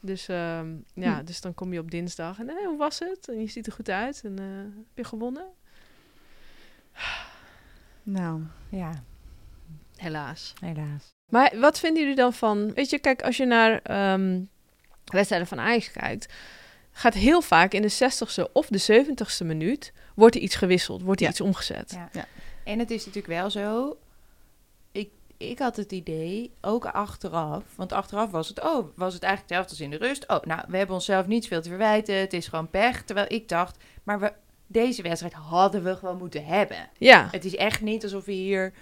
Dus 0.01 0.29
ehm, 0.29 0.75
ja, 0.95 1.23
dus 1.23 1.41
dan 1.41 1.55
kom 1.55 1.73
je 1.73 1.81
op 1.81 1.91
dinsdag 1.91 2.39
en 2.39 2.49
eh, 2.49 2.67
hoe 2.67 2.79
was 2.79 2.99
het? 2.99 3.29
En 3.29 3.41
je 3.41 3.47
ziet 3.47 3.67
er 3.67 3.73
goed 3.73 3.91
uit 3.91 4.23
en 4.25 4.39
eh, 4.39 4.45
heb 4.77 4.97
je 4.97 5.05
gewonnen? 5.05 5.47
Nou, 8.03 8.43
Ja, 8.69 9.03
Helaas. 9.97 10.53
helaas. 10.61 11.15
Maar 11.31 11.53
wat 11.61 11.79
vinden 11.79 12.03
jullie 12.03 12.17
dan 12.17 12.33
van... 12.33 12.73
Weet 12.75 12.91
je, 12.91 12.99
kijk, 12.99 13.23
als 13.23 13.37
je 13.37 13.45
naar 13.47 13.81
ehm, 13.83 14.41
wedstrijden 15.05 15.49
van 15.49 15.61
Ajax 15.61 15.91
kijkt... 15.93 16.33
gaat 16.93 17.15
heel 17.15 17.41
vaak 17.43 17.73
in 17.73 17.83
de 17.83 17.93
60ste 17.93 18.53
of 18.53 18.67
de 18.67 19.05
70ste 19.05 19.47
minuut... 19.47 19.93
wordt 20.15 20.35
er 20.35 20.41
iets 20.41 20.55
gewisseld, 20.55 21.03
wordt 21.03 21.21
er 21.21 21.27
Ja. 21.27 21.33
iets 21.33 21.41
omgezet. 21.41 21.91
Ja. 21.95 22.09
Ja. 22.13 22.25
En 22.65 22.79
het 22.79 22.91
is 22.91 23.07
natuurlijk 23.07 23.41
wel 23.41 23.51
zo. 23.51 23.97
Ik, 24.93 25.11
ik 25.37 25.59
had 25.59 25.77
het 25.77 25.93
idee, 25.93 26.53
ook 26.61 26.87
achteraf. 26.87 27.63
Want 27.75 27.93
achteraf 27.93 28.31
was 28.31 28.49
het, 28.49 28.63
oh, 28.65 28.87
was 28.97 29.15
het 29.15 29.23
eigenlijk 29.23 29.53
hetzelfde 29.53 29.71
als 29.71 29.81
in 29.81 29.91
de 29.91 30.07
rust. 30.07 30.29
Oh, 30.29 30.43
nou, 30.43 30.63
we 30.69 30.77
hebben 30.77 30.95
onszelf 30.95 31.27
niet 31.27 31.47
veel 31.47 31.63
te 31.63 31.69
verwijten. 31.69 32.15
Het 32.15 32.33
is 32.33 32.47
gewoon 32.49 32.71
pech. 32.71 33.03
Terwijl 33.03 33.27
ik 33.33 33.49
dacht, 33.49 33.77
maar 34.03 34.21
we, 34.21 34.33
deze 34.67 35.03
wedstrijd 35.03 35.35
hadden 35.35 35.83
we 35.85 35.97
gewoon 35.97 36.19
moeten 36.19 36.45
hebben. 36.45 36.89
Ja, 36.99 37.29
Het 37.31 37.45
is 37.45 37.57
echt 37.57 37.81
niet 37.81 38.03
alsof 38.03 38.25
we 38.25 38.33
hier 38.33 38.73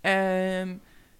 ehm, 0.00 0.76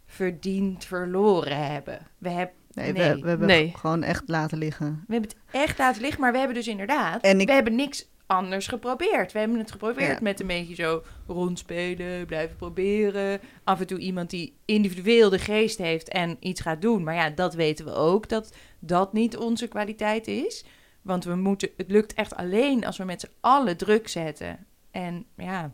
verdiend 0.06 0.84
verloren 0.84 1.66
hebben. 1.72 1.98
We, 2.18 2.28
heb, 2.28 2.52
nee, 2.72 2.92
Nee. 2.92 3.14
We, 3.14 3.20
we 3.20 3.28
hebben 3.28 3.46
Nee. 3.46 3.72
gewoon 3.76 4.02
echt 4.02 4.22
laten 4.26 4.58
liggen. 4.58 5.04
we 5.06 5.12
hebben 5.12 5.30
het 5.30 5.38
echt 5.62 5.78
laten 5.78 6.02
liggen, 6.02 6.20
maar 6.20 6.32
we 6.32 6.38
hebben 6.38 6.56
dus 6.56 6.68
inderdaad... 6.68 7.22
En 7.22 7.40
ik- 7.40 7.46
We 7.46 7.52
hebben 7.52 7.74
niks 7.74 8.08
anders 8.26 8.66
geprobeerd. 8.66 9.32
We 9.32 9.38
hebben 9.38 9.58
het 9.58 9.70
geprobeerd 9.70 10.10
Ja. 10.10 10.18
met 10.22 10.40
een 10.40 10.46
beetje 10.46 10.74
zo 10.74 11.02
rondspelen, 11.26 12.26
blijven 12.26 12.56
proberen. 12.56 13.40
Af 13.64 13.80
en 13.80 13.86
toe 13.86 13.98
iemand 13.98 14.30
die 14.30 14.56
individueel 14.64 15.30
de 15.30 15.38
geest 15.38 15.78
heeft 15.78 16.08
en 16.08 16.36
iets 16.40 16.60
gaat 16.60 16.82
doen. 16.82 17.02
Maar 17.02 17.14
ja, 17.14 17.30
dat 17.30 17.54
weten 17.54 17.84
we 17.84 17.92
ook, 17.94 18.28
dat 18.28 18.54
dat 18.78 19.12
niet 19.12 19.36
onze 19.36 19.66
kwaliteit 19.68 20.26
is. 20.26 20.64
Want 21.02 21.24
we 21.24 21.34
moeten, 21.34 21.68
het 21.76 21.90
lukt 21.90 22.14
echt 22.14 22.36
alleen 22.36 22.86
als 22.86 22.96
we 22.98 23.04
met 23.04 23.20
z'n 23.20 23.30
allen 23.40 23.76
druk 23.76 24.08
zetten. 24.08 24.66
En 24.90 25.24
ja, 25.36 25.72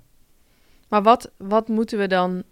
maar 0.88 1.03
wat, 1.03 1.33
wat 1.38 1.69
moeten 1.69 1.99
we 1.99 2.07
dan... 2.07 2.42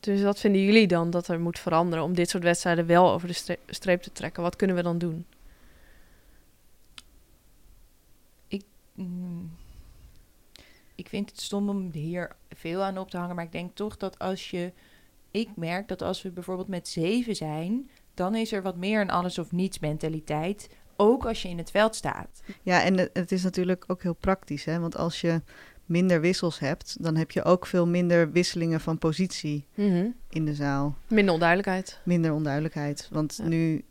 Dus 0.00 0.22
wat 0.22 0.40
vinden 0.40 0.64
jullie 0.64 0.86
dan 0.86 1.10
dat 1.10 1.28
er 1.28 1.40
moet 1.40 1.58
veranderen... 1.58 2.04
om 2.04 2.14
dit 2.14 2.28
soort 2.28 2.42
wedstrijden 2.42 2.86
wel 2.86 3.10
over 3.10 3.28
de 3.28 3.34
stre- 3.34 3.58
streep 3.66 4.02
te 4.02 4.12
trekken? 4.12 4.42
Wat 4.42 4.56
kunnen 4.56 4.76
we 4.76 4.82
dan 4.82 4.98
doen? 4.98 5.26
Mm. 8.98 9.50
Ik 10.94 11.08
vind 11.08 11.30
het 11.30 11.40
stom 11.40 11.68
om 11.68 11.90
hier 11.92 12.36
veel 12.50 12.82
aan 12.82 12.98
op 12.98 13.10
te 13.10 13.16
hangen, 13.16 13.34
maar 13.34 13.44
ik 13.44 13.52
denk 13.52 13.74
toch 13.74 13.96
dat 13.96 14.18
als 14.18 14.50
je. 14.50 14.72
Ik 15.30 15.48
merk 15.56 15.88
dat 15.88 16.02
als 16.02 16.22
we 16.22 16.30
bijvoorbeeld 16.30 16.68
met 16.68 16.88
zeven 16.88 17.36
zijn, 17.36 17.90
dan 18.14 18.34
is 18.34 18.52
er 18.52 18.62
wat 18.62 18.76
meer 18.76 19.00
een 19.00 19.10
alles 19.10 19.38
of 19.38 19.52
niets 19.52 19.78
mentaliteit. 19.78 20.70
Ook 20.96 21.26
als 21.26 21.42
je 21.42 21.48
in 21.48 21.58
het 21.58 21.70
veld 21.70 21.94
staat. 21.94 22.42
Ja, 22.62 22.82
en 22.82 22.98
het, 22.98 23.10
het 23.12 23.32
is 23.32 23.42
natuurlijk 23.42 23.84
ook 23.86 24.02
heel 24.02 24.14
praktisch, 24.14 24.64
hè? 24.64 24.78
Want 24.80 24.96
als 24.96 25.20
je 25.20 25.42
minder 25.88 26.20
wissels 26.20 26.58
hebt, 26.58 26.96
dan 27.00 27.16
heb 27.16 27.30
je 27.30 27.44
ook 27.44 27.66
veel 27.66 27.86
minder 27.86 28.30
wisselingen 28.32 28.80
van 28.80 28.98
positie 28.98 29.66
in 30.28 30.44
de 30.44 30.54
zaal. 30.54 30.96
Minder 31.06 31.32
onduidelijkheid. 31.34 32.00
Minder 32.04 32.32
onduidelijkheid. 32.32 33.08
Want 33.12 33.36
Ja. 33.42 33.48
nu, 33.48 33.82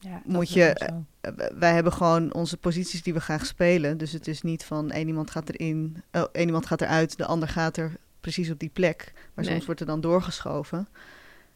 Ja, 0.00 0.22
Moet 0.24 0.50
je- 0.52 0.64
eh, 0.72 0.96
w- 1.20 1.58
wij 1.58 1.72
hebben 1.74 1.92
gewoon 1.92 2.34
onze 2.34 2.56
posities 2.56 3.02
die 3.02 3.12
we 3.14 3.20
graag 3.20 3.46
spelen. 3.46 3.98
Dus 3.98 4.12
het 4.12 4.26
is 4.28 4.42
niet 4.42 4.64
van 4.64 4.90
één 4.90 5.06
iemand 5.08 5.30
gaat 5.30 5.48
erin, 5.48 6.02
oh, 6.12 6.22
één 6.32 6.46
iemand 6.46 6.66
gaat 6.66 6.80
eruit, 6.80 7.16
de 7.16 7.24
ander 7.26 7.48
gaat 7.48 7.76
er 7.76 7.92
precies 8.20 8.50
op 8.50 8.58
die 8.58 8.68
plek. 8.72 9.12
Maar 9.34 9.44
Nee. 9.44 9.52
soms 9.54 9.66
wordt 9.66 9.80
er 9.80 9.86
dan 9.86 10.00
doorgeschoven. 10.00 10.88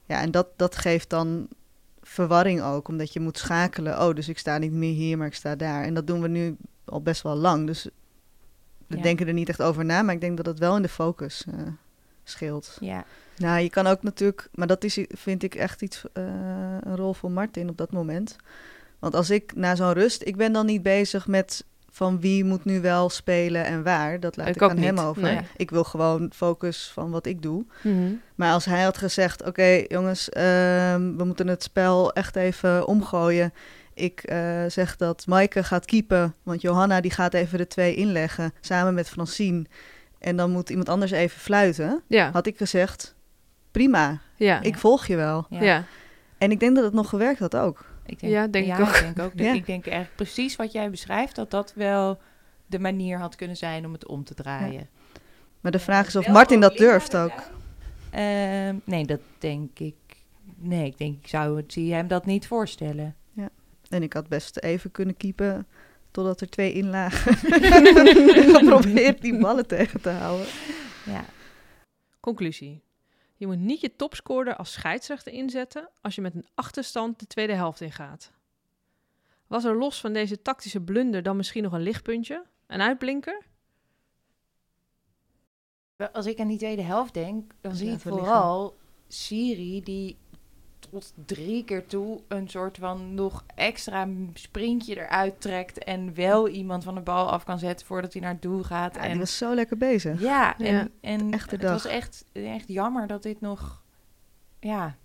Ja, 0.04 0.20
en 0.20 0.30
dat, 0.30 0.46
dat 0.56 0.76
geeft 0.76 1.10
dan 1.10 1.48
verwarring 2.02 2.62
ook, 2.62 2.88
omdat 2.88 3.12
je 3.12 3.20
moet 3.20 3.38
schakelen. 3.38 4.00
Oh, 4.02 4.14
dus 4.14 4.28
ik 4.28 4.38
sta 4.38 4.58
niet 4.58 4.72
meer 4.72 4.94
hier, 4.94 5.18
maar 5.18 5.26
ik 5.26 5.34
sta 5.34 5.56
daar. 5.56 5.84
En 5.84 5.94
dat 5.94 6.06
doen 6.06 6.20
we 6.20 6.28
nu 6.28 6.56
al 6.84 7.02
best 7.02 7.22
wel 7.22 7.36
lang. 7.36 7.66
Dus 7.66 7.88
we 8.92 8.98
Ja. 8.98 9.02
denken 9.02 9.26
er 9.26 9.32
niet 9.32 9.48
echt 9.48 9.62
over 9.62 9.84
na, 9.84 10.02
maar 10.02 10.14
ik 10.14 10.20
denk 10.20 10.36
dat 10.36 10.46
het 10.46 10.58
wel 10.58 10.76
in 10.76 10.82
de 10.82 10.88
focus 10.88 11.44
eh, 11.48 11.54
scheelt. 12.24 12.76
Ja, 12.80 13.04
Nou, 13.36 13.60
je 13.60 13.70
kan 13.70 13.86
ook 13.86 14.02
natuurlijk, 14.02 14.48
maar 14.54 14.66
dat 14.66 14.84
is, 14.84 14.98
vind 15.08 15.42
ik 15.42 15.54
echt 15.54 15.82
iets, 15.82 16.02
eh, 16.12 16.22
een 16.80 16.96
rol 16.96 17.14
voor 17.14 17.30
Martin 17.30 17.68
op 17.68 17.76
dat 17.76 17.92
moment. 17.92 18.36
Want 18.98 19.14
als 19.14 19.30
ik 19.30 19.54
na 19.54 19.74
zo'n 19.74 19.92
rust, 19.92 20.22
ik 20.24 20.36
ben 20.36 20.52
dan 20.52 20.66
niet 20.66 20.82
bezig 20.82 21.26
met 21.26 21.64
van 21.90 22.20
wie 22.20 22.44
moet 22.44 22.64
nu 22.64 22.80
wel 22.80 23.10
spelen 23.10 23.64
en 23.64 23.82
waar. 23.82 24.20
Dat 24.20 24.36
laat 24.36 24.48
Ik 24.48 24.62
aan 24.62 24.78
hem 24.78 24.98
over. 24.98 25.22
nee. 25.22 25.40
Ik 25.56 25.70
wil 25.70 25.84
gewoon 25.84 26.30
focus 26.34 26.90
van 26.92 27.10
wat 27.10 27.26
ik 27.26 27.42
doe. 27.42 27.64
Mhm. 27.82 28.12
Maar 28.34 28.52
als 28.52 28.64
hij 28.64 28.82
had 28.82 28.98
gezegd, 28.98 29.42
oké 29.44 29.84
jongens, 29.88 30.28
ehm, 30.28 31.16
we 31.16 31.24
moeten 31.24 31.48
het 31.48 31.62
spel 31.62 32.12
echt 32.12 32.36
even 32.36 32.86
omgooien. 32.86 33.52
Ik 33.94 34.22
eh, 34.22 34.64
zeg 34.68 34.96
dat 34.96 35.26
Maaike 35.26 35.64
gaat 35.64 35.84
keepen, 35.84 36.34
want 36.42 36.60
Johanna 36.60 37.00
die 37.00 37.10
gaat 37.10 37.34
even 37.34 37.58
de 37.58 37.66
twee 37.66 37.94
inleggen, 37.94 38.52
samen 38.60 38.94
met 38.94 39.08
Francine. 39.08 39.64
En 40.18 40.36
dan 40.36 40.50
moet 40.50 40.70
iemand 40.70 40.88
anders 40.88 41.10
even 41.10 41.40
fluiten. 41.40 42.02
Ja, 42.06 42.30
Had 42.30 42.46
ik 42.46 42.56
gezegd, 42.56 43.14
prima, 43.70 44.20
ja. 44.36 44.60
ik 44.60 44.76
volg 44.76 45.06
je 45.06 45.16
wel. 45.16 45.46
ja. 45.50 45.62
ja. 45.62 45.84
En 46.38 46.50
ik 46.50 46.60
denk 46.60 46.74
dat 46.74 46.84
het 46.84 46.92
nog 46.92 47.08
gewerkt 47.08 47.38
had 47.38 47.56
ook. 47.56 47.84
Ik 48.06 48.20
denk, 48.20 48.32
Ja, 48.32 48.46
denk 48.46 48.64
ik 48.66 48.76
ja, 48.76 48.80
ook. 48.80 48.94
Ik 48.94 49.00
denk, 49.00 49.18
ook 49.18 49.32
Ja. 49.34 49.52
ik 49.52 49.66
denk 49.66 49.86
eigenlijk 49.86 50.16
precies 50.16 50.56
wat 50.56 50.72
jij 50.72 50.90
beschrijft, 50.90 51.34
dat 51.34 51.50
dat 51.50 51.72
wel 51.76 52.18
de 52.66 52.78
manier 52.78 53.18
had 53.18 53.36
kunnen 53.36 53.56
zijn 53.56 53.86
om 53.86 53.92
het 53.92 54.06
om 54.06 54.24
te 54.24 54.34
draaien. 54.34 54.88
Maar 55.60 55.72
de 55.72 55.78
vraag 55.78 56.06
is 56.06 56.16
of 56.16 56.28
Martin 56.28 56.60
dat 56.60 56.76
durft 56.76 57.16
ook. 57.16 57.32
Ehm, 58.10 58.76
nee, 58.84 59.04
dat 59.04 59.20
denk 59.38 59.78
ik. 59.78 59.94
Nee, 60.56 60.86
ik 60.86 60.98
denk, 60.98 61.18
ik 61.22 61.28
zou 61.28 61.56
het, 61.56 61.72
zie 61.72 61.94
hem 61.94 62.08
dat 62.08 62.26
niet 62.26 62.46
voorstellen. 62.46 63.16
En 63.92 64.02
ik 64.02 64.12
had 64.12 64.28
best 64.28 64.58
even 64.58 64.90
kunnen 64.90 65.16
keepen 65.16 65.66
totdat 66.10 66.40
er 66.40 66.48
twee 66.48 66.72
in 66.72 66.90
lagen. 66.90 67.34
Geprobeerd 68.58 69.22
die 69.22 69.38
ballen 69.38 69.66
tegen 69.66 70.00
te 70.00 70.10
houden. 70.10 70.46
Ja. 71.06 71.24
Conclusie. 72.20 72.82
Je 73.36 73.46
moet 73.46 73.58
niet 73.58 73.80
je 73.80 73.96
topscorer 73.96 74.56
als 74.56 74.72
scheidsrechter 74.72 75.32
inzetten 75.32 75.88
als 76.00 76.14
je 76.14 76.20
met 76.20 76.34
een 76.34 76.46
achterstand 76.54 77.18
de 77.18 77.26
tweede 77.26 77.52
helft 77.54 77.80
ingaat. 77.80 78.32
Was 79.46 79.64
er 79.64 79.76
los 79.76 80.00
van 80.00 80.12
deze 80.12 80.42
tactische 80.42 80.80
blunder 80.80 81.22
dan 81.22 81.36
misschien 81.36 81.62
nog 81.62 81.72
een 81.72 81.82
lichtpuntje? 81.82 82.44
Een 82.66 82.80
uitblinker? 82.80 83.42
Als 86.12 86.26
ik 86.26 86.40
aan 86.40 86.48
die 86.48 86.58
tweede 86.58 86.82
helft 86.82 87.14
denk, 87.14 87.52
dan 87.60 87.74
zie 87.74 87.90
ik 87.90 88.00
vooral 88.00 88.76
Siri 89.08 89.82
die 89.82 90.16
tot 90.90 91.12
drie 91.26 91.64
keer 91.64 91.86
toe 91.86 92.20
een 92.28 92.48
soort 92.48 92.78
van 92.78 93.14
nog 93.14 93.44
extra 93.54 94.08
sprintje 94.34 94.96
eruit 94.96 95.40
trekt 95.40 95.78
en 95.84 96.14
wel 96.14 96.48
iemand 96.48 96.84
van 96.84 96.94
de 96.94 97.00
bal 97.00 97.30
af 97.30 97.44
kan 97.44 97.58
zetten 97.58 97.86
voordat 97.86 98.12
hij 98.12 98.22
naar 98.22 98.32
het 98.32 98.42
doel 98.42 98.62
gaat. 98.62 98.94
Ja, 98.94 99.00
en 99.00 99.10
die 99.10 99.18
was 99.18 99.36
zo 99.36 99.54
lekker 99.54 99.76
bezig. 99.76 100.20
Ja, 100.20 100.58
en, 100.58 100.74
Ja, 100.74 100.88
en 101.00 101.32
het 101.32 101.60
dag. 101.60 101.72
was 101.72 101.86
echt, 101.86 102.24
echt 102.32 102.68
jammer 102.68 103.06
dat 103.06 103.22
dit 103.22 103.40
nog... 103.40 103.82
Ja. 104.60 104.96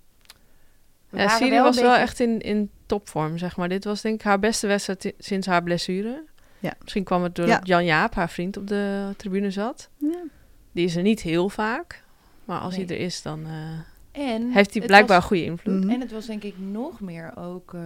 We 1.09 1.17
Ja, 1.17 1.27
Siri 1.29 1.49
wel 1.49 1.63
was 1.63 1.81
wel 1.81 1.95
echt 1.95 2.19
in, 2.19 2.39
in 2.39 2.69
topvorm, 2.85 3.37
zeg 3.37 3.57
maar. 3.57 3.69
Dit 3.69 3.83
was 3.83 4.01
denk 4.01 4.15
ik 4.15 4.21
haar 4.25 4.39
beste 4.39 4.67
wedstrijd 4.67 5.13
sinds 5.17 5.47
haar 5.47 5.63
blessure. 5.63 6.23
Ja. 6.59 6.73
Misschien 6.81 7.03
kwam 7.03 7.23
het 7.23 7.35
doordat 7.35 7.67
Ja. 7.67 7.75
Jan 7.75 7.85
Jaap, 7.85 8.13
haar 8.15 8.29
vriend, 8.29 8.57
op 8.57 8.67
de 8.67 9.13
tribune 9.17 9.51
zat. 9.51 9.89
Ja. 9.97 10.23
Die 10.71 10.85
is 10.85 10.95
er 10.95 11.01
niet 11.01 11.21
heel 11.21 11.49
vaak. 11.49 12.03
Maar 12.45 12.59
als 12.59 12.75
Nee. 12.77 12.85
hij 12.85 12.95
er 12.95 13.01
is, 13.01 13.21
dan 13.21 13.45
eh, 13.45 13.79
En 14.17 14.51
heeft 14.51 14.73
hij 14.73 14.85
blijkbaar 14.85 15.17
was- 15.17 15.25
goede 15.27 15.43
invloed. 15.43 15.83
Mhm. 15.83 15.89
En 15.93 15.99
het 16.01 16.11
was 16.11 16.25
denk 16.25 16.43
ik 16.43 16.53
nog 16.57 16.99
meer 17.01 17.33
ook... 17.35 17.73
eh, 17.73 17.81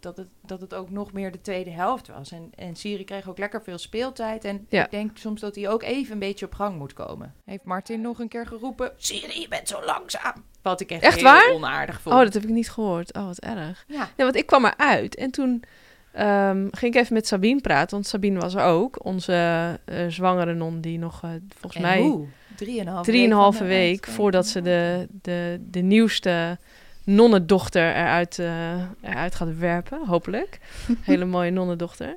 dat, 0.00 0.16
het, 0.16 0.28
dat 0.46 0.60
het 0.60 0.74
ook 0.74 0.90
nog 0.90 1.12
meer 1.12 1.32
de 1.32 1.40
tweede 1.40 1.70
helft 1.70 2.08
was. 2.08 2.32
En, 2.32 2.50
en 2.54 2.76
Siri 2.76 3.04
kreeg 3.04 3.28
ook 3.28 3.38
lekker 3.38 3.62
veel 3.62 3.78
speeltijd. 3.78 4.44
En 4.44 4.66
Ja. 4.68 4.84
ik 4.84 4.90
denk 4.90 5.16
soms 5.18 5.40
dat 5.40 5.54
hij 5.54 5.68
ook 5.68 5.82
even 5.82 6.12
een 6.12 6.18
beetje 6.18 6.46
op 6.46 6.54
gang 6.54 6.78
moet 6.78 6.92
komen. 6.92 7.34
Heeft 7.44 7.64
Martin 7.64 8.00
nog 8.00 8.18
een 8.18 8.28
keer 8.28 8.46
geroepen... 8.46 8.92
Siri, 8.96 9.40
je 9.40 9.48
bent 9.48 9.68
zo 9.68 9.84
langzaam. 9.84 10.44
Wat 10.62 10.80
ik 10.80 10.90
echt, 10.90 11.02
Echt 11.02 11.14
heel 11.14 11.24
waar? 11.24 11.50
onaardig 11.54 12.00
vond. 12.00 12.14
Oh, 12.14 12.20
dat 12.22 12.34
heb 12.34 12.42
ik 12.42 12.48
niet 12.48 12.70
gehoord. 12.70 13.14
Oh, 13.14 13.24
wat 13.26 13.38
erg. 13.38 13.84
Ja. 13.86 14.08
Ja, 14.16 14.24
want 14.24 14.36
ik 14.36 14.46
kwam 14.46 14.64
eruit 14.64 15.14
en 15.14 15.30
toen 15.30 15.62
ehm, 16.12 16.68
ging 16.70 16.94
ik 16.94 17.00
even 17.00 17.14
met 17.14 17.26
Sabine 17.26 17.60
praten. 17.60 17.90
Want 17.90 18.06
Sabine 18.06 18.40
was 18.40 18.54
er 18.54 18.62
ook. 18.64 19.04
Onze 19.04 19.32
eh, 19.84 20.06
zwangere 20.08 20.54
non 20.54 20.80
die 20.80 20.98
nog, 20.98 21.22
eh, 21.22 21.30
volgens 21.48 21.82
En 21.82 21.88
mij... 21.88 22.00
hoe? 22.00 22.26
Drieënhalve 23.02 23.64
week 23.64 23.88
uitkering. 23.90 24.16
voordat 24.16 24.46
ze 24.46 24.62
de, 24.62 25.08
de, 25.22 25.60
de 25.70 25.80
nieuwste 25.80 26.58
nonnendochter 27.04 27.90
eruit, 27.96 28.38
eh, 28.38 28.82
eruit 29.00 29.34
gaat 29.34 29.58
werpen, 29.58 30.06
hopelijk. 30.06 30.58
Hele 31.00 31.24
mooie 31.24 31.50
nonnendochter. 31.50 32.16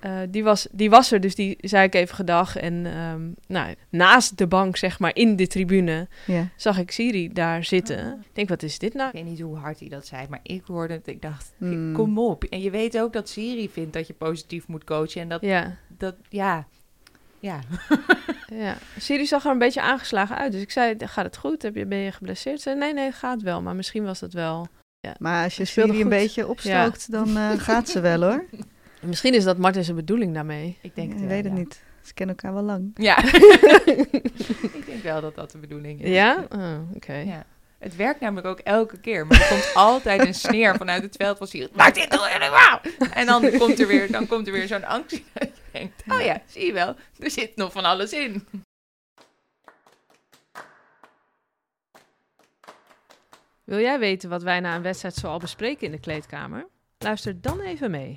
Eh, 0.00 0.12
die, 0.28 0.44
was, 0.44 0.68
die 0.70 0.90
was 0.90 1.12
er, 1.12 1.20
dus 1.20 1.34
die 1.34 1.56
zei 1.60 1.84
ik 1.86 1.94
even 1.94 2.14
gedag. 2.14 2.56
En 2.56 2.86
ehm, 2.86 3.20
nou, 3.46 3.74
naast 3.88 4.38
de 4.38 4.46
bank, 4.46 4.76
zeg 4.76 4.98
maar, 4.98 5.14
in 5.14 5.36
de 5.36 5.46
tribune, 5.46 6.08
zag 6.56 6.78
ik 6.78 6.90
Siri 6.90 7.32
daar 7.32 7.64
zitten. 7.64 8.18
Ik 8.20 8.34
denk, 8.34 8.48
wat 8.48 8.62
is 8.62 8.78
dit 8.78 8.94
nou? 8.94 9.08
Ik 9.08 9.14
weet 9.14 9.24
niet 9.24 9.40
hoe 9.40 9.56
hard 9.56 9.80
hij 9.80 9.88
dat 9.88 10.06
zei, 10.06 10.26
maar 10.28 10.40
ik 10.42 10.62
hoorde 10.66 10.94
het. 10.94 11.06
Ik 11.06 11.22
dacht, 11.22 11.52
Hmm. 11.58 11.92
kom 11.92 12.18
op. 12.18 12.44
En 12.44 12.60
je 12.60 12.70
weet 12.70 12.98
ook 12.98 13.12
dat 13.12 13.28
Siri 13.28 13.68
vindt 13.68 13.92
dat 13.92 14.06
je 14.06 14.12
positief 14.12 14.66
moet 14.66 14.84
coachen. 14.84 15.20
En 15.20 15.28
dat, 15.28 15.40
Ja, 15.40 15.76
dat 15.98 16.14
ja, 16.28 16.66
ja. 17.46 17.60
ja. 18.64 18.76
Siri 18.98 19.26
zag 19.26 19.44
er 19.44 19.50
een 19.50 19.58
beetje 19.58 19.80
aangeslagen 19.80 20.36
uit. 20.36 20.52
Dus 20.52 20.62
ik 20.62 20.70
zei, 20.70 20.94
gaat 20.98 21.24
het 21.24 21.36
goed? 21.36 21.62
Heb 21.62 21.74
je, 21.74 21.86
ben 21.86 21.98
je 21.98 22.12
geblesseerd? 22.12 22.56
Ze 22.56 22.62
zei, 22.62 22.76
nee, 22.76 22.94
nee, 22.94 23.12
gaat 23.12 23.42
wel. 23.42 23.62
Maar 23.62 23.76
misschien 23.76 24.04
was 24.04 24.20
het 24.20 24.32
wel... 24.32 24.68
Maar 25.18 25.44
als 25.44 25.56
je 25.56 25.64
Siri 25.64 26.00
een 26.00 26.08
beetje 26.08 26.48
opstookt, 26.48 27.10
dan 27.10 27.36
eh, 27.36 27.50
gaat 27.68 27.88
ze 27.88 28.00
wel 28.00 28.22
hoor. 28.22 28.44
Misschien 29.00 29.34
is 29.34 29.44
dat 29.44 29.58
Martin 29.58 29.84
zijn 29.84 29.96
bedoeling 29.96 30.34
daarmee. 30.34 30.78
Ik 30.82 30.94
denk 30.94 31.06
Ik 31.06 31.12
het 31.12 31.20
wel, 31.20 31.28
weet 31.28 31.44
het 31.44 31.52
ja. 31.52 31.58
niet. 31.58 31.82
Ze 32.02 32.14
kennen 32.14 32.36
elkaar 32.36 32.54
wel 32.54 32.62
lang. 32.62 32.90
Ja. 32.94 33.24
ik 34.78 34.86
denk 34.86 35.02
wel 35.02 35.20
dat 35.20 35.34
dat 35.34 35.50
de 35.50 35.58
bedoeling 35.58 36.02
is. 36.02 36.08
Ja? 36.08 36.46
Oh, 36.48 36.94
oké. 36.94 37.14
Ja. 37.14 37.44
Het 37.78 37.96
werkt 37.96 38.20
namelijk 38.20 38.46
ook 38.46 38.58
elke 38.58 38.98
keer. 38.98 39.26
Maar 39.26 39.40
er 39.40 39.48
komt 39.48 39.70
altijd 39.74 40.26
een 40.26 40.34
sneer 40.34 40.76
vanuit 40.76 41.02
het 41.02 41.16
veld 41.16 41.38
van 41.38 41.46
Siri. 41.46 41.68
Maak 41.72 41.94
dit 41.94 42.10
toch 42.10 42.32
helemaal! 42.32 42.80
En 43.12 43.26
dan 43.26 43.58
komt 43.58 43.80
er 43.80 43.86
weer, 43.86 44.12
dan 44.12 44.26
komt 44.26 44.46
er 44.46 44.52
weer 44.52 44.66
zo'n 44.66 44.84
angst 44.84 45.20
dat 45.32 45.48
denkt... 45.78 46.02
Oh 46.08 46.20
ja, 46.20 46.42
zie 46.46 46.66
je 46.66 46.72
wel. 46.72 46.94
Er 47.18 47.30
zit 47.30 47.56
nog 47.56 47.72
van 47.72 47.84
alles 47.84 48.12
in. 48.12 48.46
Wil 53.64 53.80
jij 53.80 53.98
weten 53.98 54.28
wat 54.28 54.42
wij 54.42 54.60
na 54.60 54.76
een 54.76 54.82
wedstrijd 54.82 55.14
zoal 55.14 55.38
bespreken 55.38 55.86
in 55.86 55.92
de 55.92 56.00
kleedkamer? 56.00 56.66
Luister 56.98 57.40
dan 57.40 57.60
even 57.60 57.90
mee. 57.90 58.14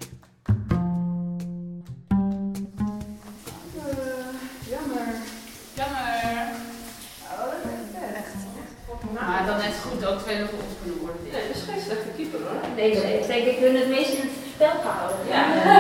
Maar 9.14 9.46
dan 9.46 9.58
net 9.58 9.76
goed 9.76 10.06
ook 10.06 10.20
2-0 10.20 10.24
voor 10.24 10.64
ons 10.64 10.76
kunnen 10.82 11.00
worden. 11.00 11.22
Nee, 11.24 11.32
dat 11.32 11.56
is 11.56 11.62
geen 11.70 11.82
slechte 11.82 12.10
keeper 12.16 12.40
hoor. 12.40 12.76
Deze 12.76 13.06
heeft 13.06 13.28
denk 13.28 13.46
ik 13.46 13.58
hun 13.58 13.76
het 13.76 13.88
meest 13.88 14.14
in 14.14 14.22
het 14.22 14.32
spel 14.54 14.80
gehouden. 14.82 15.28
Ja. 15.28 15.79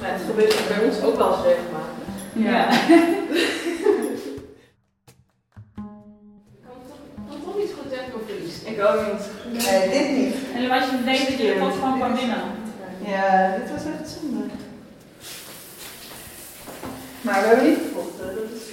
Maar 0.00 0.12
het 0.12 0.22
gebeurt 0.26 0.68
bij 0.68 0.84
ons 0.84 1.00
ook 1.02 1.16
wel 1.16 1.34
eens 1.34 1.44
regelmatig. 1.44 1.98
Ja. 2.32 2.70
Ik 2.70 2.78
kan 7.28 7.40
toch 7.44 7.56
niet 7.58 7.72
goed 7.78 7.90
tegen 7.90 8.10
verlies. 8.26 8.62
Ik 8.62 8.84
ook 8.84 9.00
niet. 9.12 9.22
Nee, 9.64 9.90
dit 9.90 10.16
niet. 10.16 10.34
En 10.54 10.70
als 10.70 10.84
je 10.90 11.04
denkt 11.04 11.28
dat 11.28 11.38
je 11.38 11.46
de 11.46 11.58
pot 11.58 11.72
gewoon 11.72 11.98
kan 11.98 12.14
winnen. 12.14 12.42
Ja, 13.06 13.56
dit 13.56 13.70
was 13.70 13.84
echt 13.84 14.18
zonde. 14.20 14.44
Maar 17.20 17.40
we 17.40 17.46
hebben 17.46 17.68
niet 17.68 17.78
gevochten. 17.78 18.26
Dat 18.34 18.44
is 18.54 18.68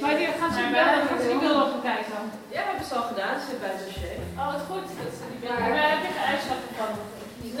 Maar 0.00 0.16
die 0.16 0.26
gaan 0.26 0.52
ze 0.52 0.70
wel, 0.72 1.18
ze 1.20 1.28
die 1.28 1.48
wel 1.48 1.58
nog 1.58 1.70
gaan 1.70 1.82
kijken. 1.82 2.12
Ja, 2.50 2.60
we 2.62 2.68
hebben 2.68 2.86
ze 2.86 2.94
al 2.94 3.02
gedaan. 3.02 3.40
Ze 3.40 3.46
zit 3.50 3.60
bij 3.60 3.68
het 3.68 3.86
dossier. 3.86 4.05
Oh, 4.46 4.52
wat 4.52 4.62
goed. 4.70 4.86
Dat 5.02 5.12
ze 5.18 5.24
die 5.30 5.48
Ja. 5.48 5.54
Waar 5.58 5.90
heb 5.92 6.00
je 6.06 6.10
geen 6.16 6.28
uitslag 6.32 6.58
van? 6.78 6.92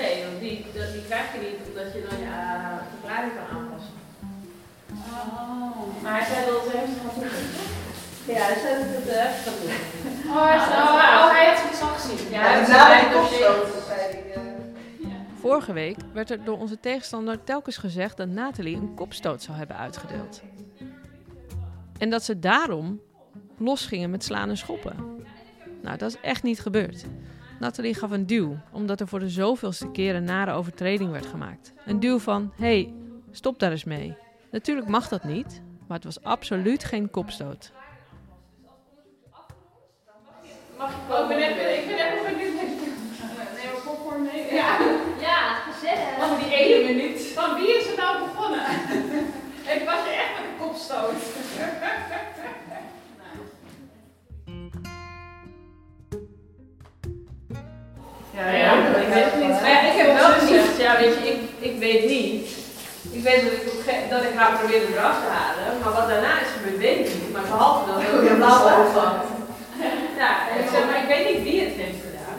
Nee, 0.00 0.14
want 0.26 0.38
die, 0.44 0.56
dat, 0.74 0.92
die 0.92 1.04
krijg 1.10 1.26
je 1.34 1.40
niet 1.46 1.60
omdat 1.68 1.88
je 1.94 2.00
dan 2.08 2.18
je 2.24 2.24
uh, 2.24 2.76
verklaring 2.94 3.32
kan 3.38 3.46
aanpassen. 3.56 3.94
Oh. 5.14 6.02
Maar 6.02 6.12
hij 6.18 6.26
zei 6.30 6.40
dat 6.50 6.62
ze 6.66 6.72
heeft 6.78 6.98
gaan 7.02 7.16
doen. 7.22 7.46
Ja, 8.34 8.42
hij 8.50 8.58
zei 8.64 8.72
dat 8.80 8.90
het 8.98 9.08
echt 9.08 9.38
gaat 9.44 9.58
doen. 9.62 9.76
Oh, 10.36 10.46
hij, 10.50 10.56
oh, 10.56 11.00
hij- 11.02 11.16
oh, 11.22 11.30
hij 11.36 11.44
heeft 11.48 11.62
het 11.70 11.82
al 11.88 11.94
gezien. 11.98 12.30
Ja, 12.30 12.40
hij 12.40 12.54
heeft 12.58 12.70
het 12.72 13.00
het 13.02 13.12
dossier. 13.12 13.74
Vorige 15.40 15.72
week 15.72 15.96
werd 16.12 16.30
er 16.30 16.44
door 16.44 16.58
onze 16.58 16.80
tegenstander 16.80 17.44
telkens 17.44 17.76
gezegd 17.76 18.16
dat 18.16 18.28
Nathalie 18.28 18.76
een 18.76 18.94
kopstoot 18.94 19.42
zou 19.42 19.56
hebben 19.58 19.76
uitgedeeld. 19.76 20.42
En 21.98 22.10
dat 22.10 22.22
ze 22.24 22.38
daarom 22.38 23.00
losgingen 23.58 24.10
met 24.10 24.24
slaan 24.24 24.48
en 24.48 24.56
schoppen. 24.56 25.24
Nou, 25.86 25.98
dat 25.98 26.08
is 26.10 26.20
echt 26.20 26.42
niet 26.42 26.60
gebeurd. 26.60 27.04
Nathalie 27.60 27.94
gaf 27.94 28.10
een 28.10 28.26
duw, 28.26 28.56
omdat 28.72 29.00
er 29.00 29.08
voor 29.08 29.18
de 29.18 29.28
zoveelste 29.28 29.90
keer 29.90 30.14
een 30.14 30.24
nare 30.24 30.52
overtreding 30.52 31.10
werd 31.10 31.26
gemaakt. 31.26 31.72
Een 31.84 32.00
duw 32.00 32.18
van, 32.18 32.52
hé, 32.56 32.64
hey, 32.66 32.94
stop 33.30 33.58
daar 33.58 33.70
eens 33.70 33.84
mee. 33.84 34.16
Natuurlijk 34.50 34.88
mag 34.88 35.08
dat 35.08 35.24
niet, 35.24 35.62
maar 35.86 35.96
het 35.96 36.04
was 36.04 36.22
absoluut 36.22 36.84
geen 36.84 37.10
kopstoot. 37.10 37.72
Mag 40.78 40.90
je 40.90 41.14
Oh, 41.14 41.20
ik 41.20 41.28
ben 41.28 41.38
echt, 41.38 41.80
ik 41.80 41.86
ben 41.86 41.98
echt 41.98 42.36
benieuwd. 42.36 42.54
Nee, 42.54 43.66
maar 43.72 43.82
popcorn 43.84 44.22
mee. 44.22 44.54
Ja. 44.54 44.78
Ja, 45.20 45.54
gezellig. 45.54 46.16
Oh, 46.18 46.42
die 46.42 46.54
ene 46.56 46.92
minuut. 46.92 47.20
Van 47.20 47.54
wie 47.54 47.76
is 47.78 47.86
er 47.90 47.96
nou 47.96 48.18
begonnen? 48.18 48.60
Ik 49.76 49.82
was 49.84 50.04
je 50.04 50.10
echt 50.10 50.32
met 50.36 50.50
een 50.50 50.58
kopstoot. 50.58 51.22
Ja, 58.36 58.48
ja, 58.50 58.70
ik 59.04 59.08
weet 59.14 59.24
het 59.24 59.40
niet. 59.42 59.60
Maar 59.60 59.70
ja, 59.70 59.80
ik 59.90 59.96
heb 60.00 60.10
wel 60.20 60.32
gezegd, 60.38 60.76
ja, 60.84 60.96
weet 61.02 61.14
je, 61.14 61.22
ik, 61.32 61.40
ik 61.68 61.78
weet 61.78 62.04
niet. 62.14 62.34
Ik 63.16 63.22
weet 63.22 63.42
dat 63.42 63.52
ik, 63.52 64.10
dat 64.10 64.22
ik 64.22 64.34
haar 64.40 64.52
probeerde 64.58 64.88
eraf 64.92 65.18
te 65.24 65.30
halen, 65.38 65.78
maar 65.80 65.92
wat 65.98 66.08
daarna 66.08 66.32
is 66.44 66.52
gebeurd, 66.56 66.78
weet 66.86 66.98
ik 67.06 67.14
niet. 67.20 67.32
Maar 67.32 67.48
behalve 67.50 67.82
dat 67.90 68.00
ik 68.02 68.30
een 68.30 68.42
blauw 68.42 68.62
oog 68.78 68.92
had. 68.94 69.24
Ja, 70.22 70.32
en 70.50 70.56
ik 70.62 70.68
zeg, 70.72 70.82
maar 70.88 71.00
ik 71.04 71.10
weet 71.12 71.26
niet 71.28 71.42
wie 71.46 71.60
het 71.64 71.76
heeft 71.82 72.02
gedaan. 72.06 72.38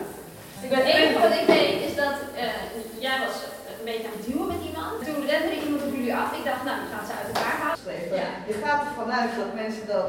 Ik 0.66 0.70
ben 0.74 0.84
enige 0.94 1.20
wat 1.26 1.36
ik 1.42 1.48
weet 1.56 1.78
is 1.88 1.96
dat 2.04 2.16
eh, 2.44 2.60
jij 3.06 3.18
was 3.26 3.36
een 3.80 3.88
beetje 3.90 4.08
aan 4.10 4.18
het 4.18 4.26
duwen 4.28 4.48
met 4.54 4.64
iemand. 4.70 4.94
Toen 5.06 5.20
rende 5.32 5.50
er 5.52 5.64
iemand 5.66 5.84
op 5.88 5.94
jullie 5.96 6.16
af. 6.22 6.30
Ik 6.40 6.46
dacht, 6.50 6.64
nou, 6.68 6.78
die 6.82 6.92
gaan 6.94 7.08
ze 7.10 7.14
uit 7.20 7.30
elkaar 7.34 7.58
halen. 7.62 7.80
Ja. 8.22 8.30
Je 8.50 8.56
gaat 8.64 8.82
ervan 8.88 9.10
uit 9.20 9.32
dat 9.42 9.60
mensen 9.62 9.86
dan 9.94 10.08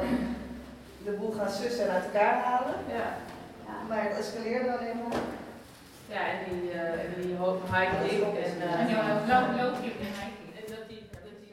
de 1.07 1.13
boel 1.19 1.35
gaan 1.39 1.53
sussen 1.61 1.85
en 1.87 1.95
uit 1.97 2.09
elkaar 2.11 2.37
halen. 2.47 2.77
Ja. 2.97 3.07
Maar 3.89 4.03
het 4.09 4.19
escaleerde 4.23 4.71
alleen 4.77 4.99
maar. 5.03 5.21
Ja, 6.15 6.21
en 6.33 6.39
die, 6.49 6.63
uh, 6.75 7.25
die 7.27 7.37
hoge 7.37 7.65
hiking 7.75 8.23
en... 8.45 8.55
Uh, 8.59 8.81
En 8.81 8.87
die 8.87 8.97
loopje 9.63 9.91
en 10.07 10.13
hiking. 10.21 10.49
En 10.59 10.65
dat 10.75 10.89
die, 10.89 11.03
dat 11.13 11.21
die. 11.41 11.53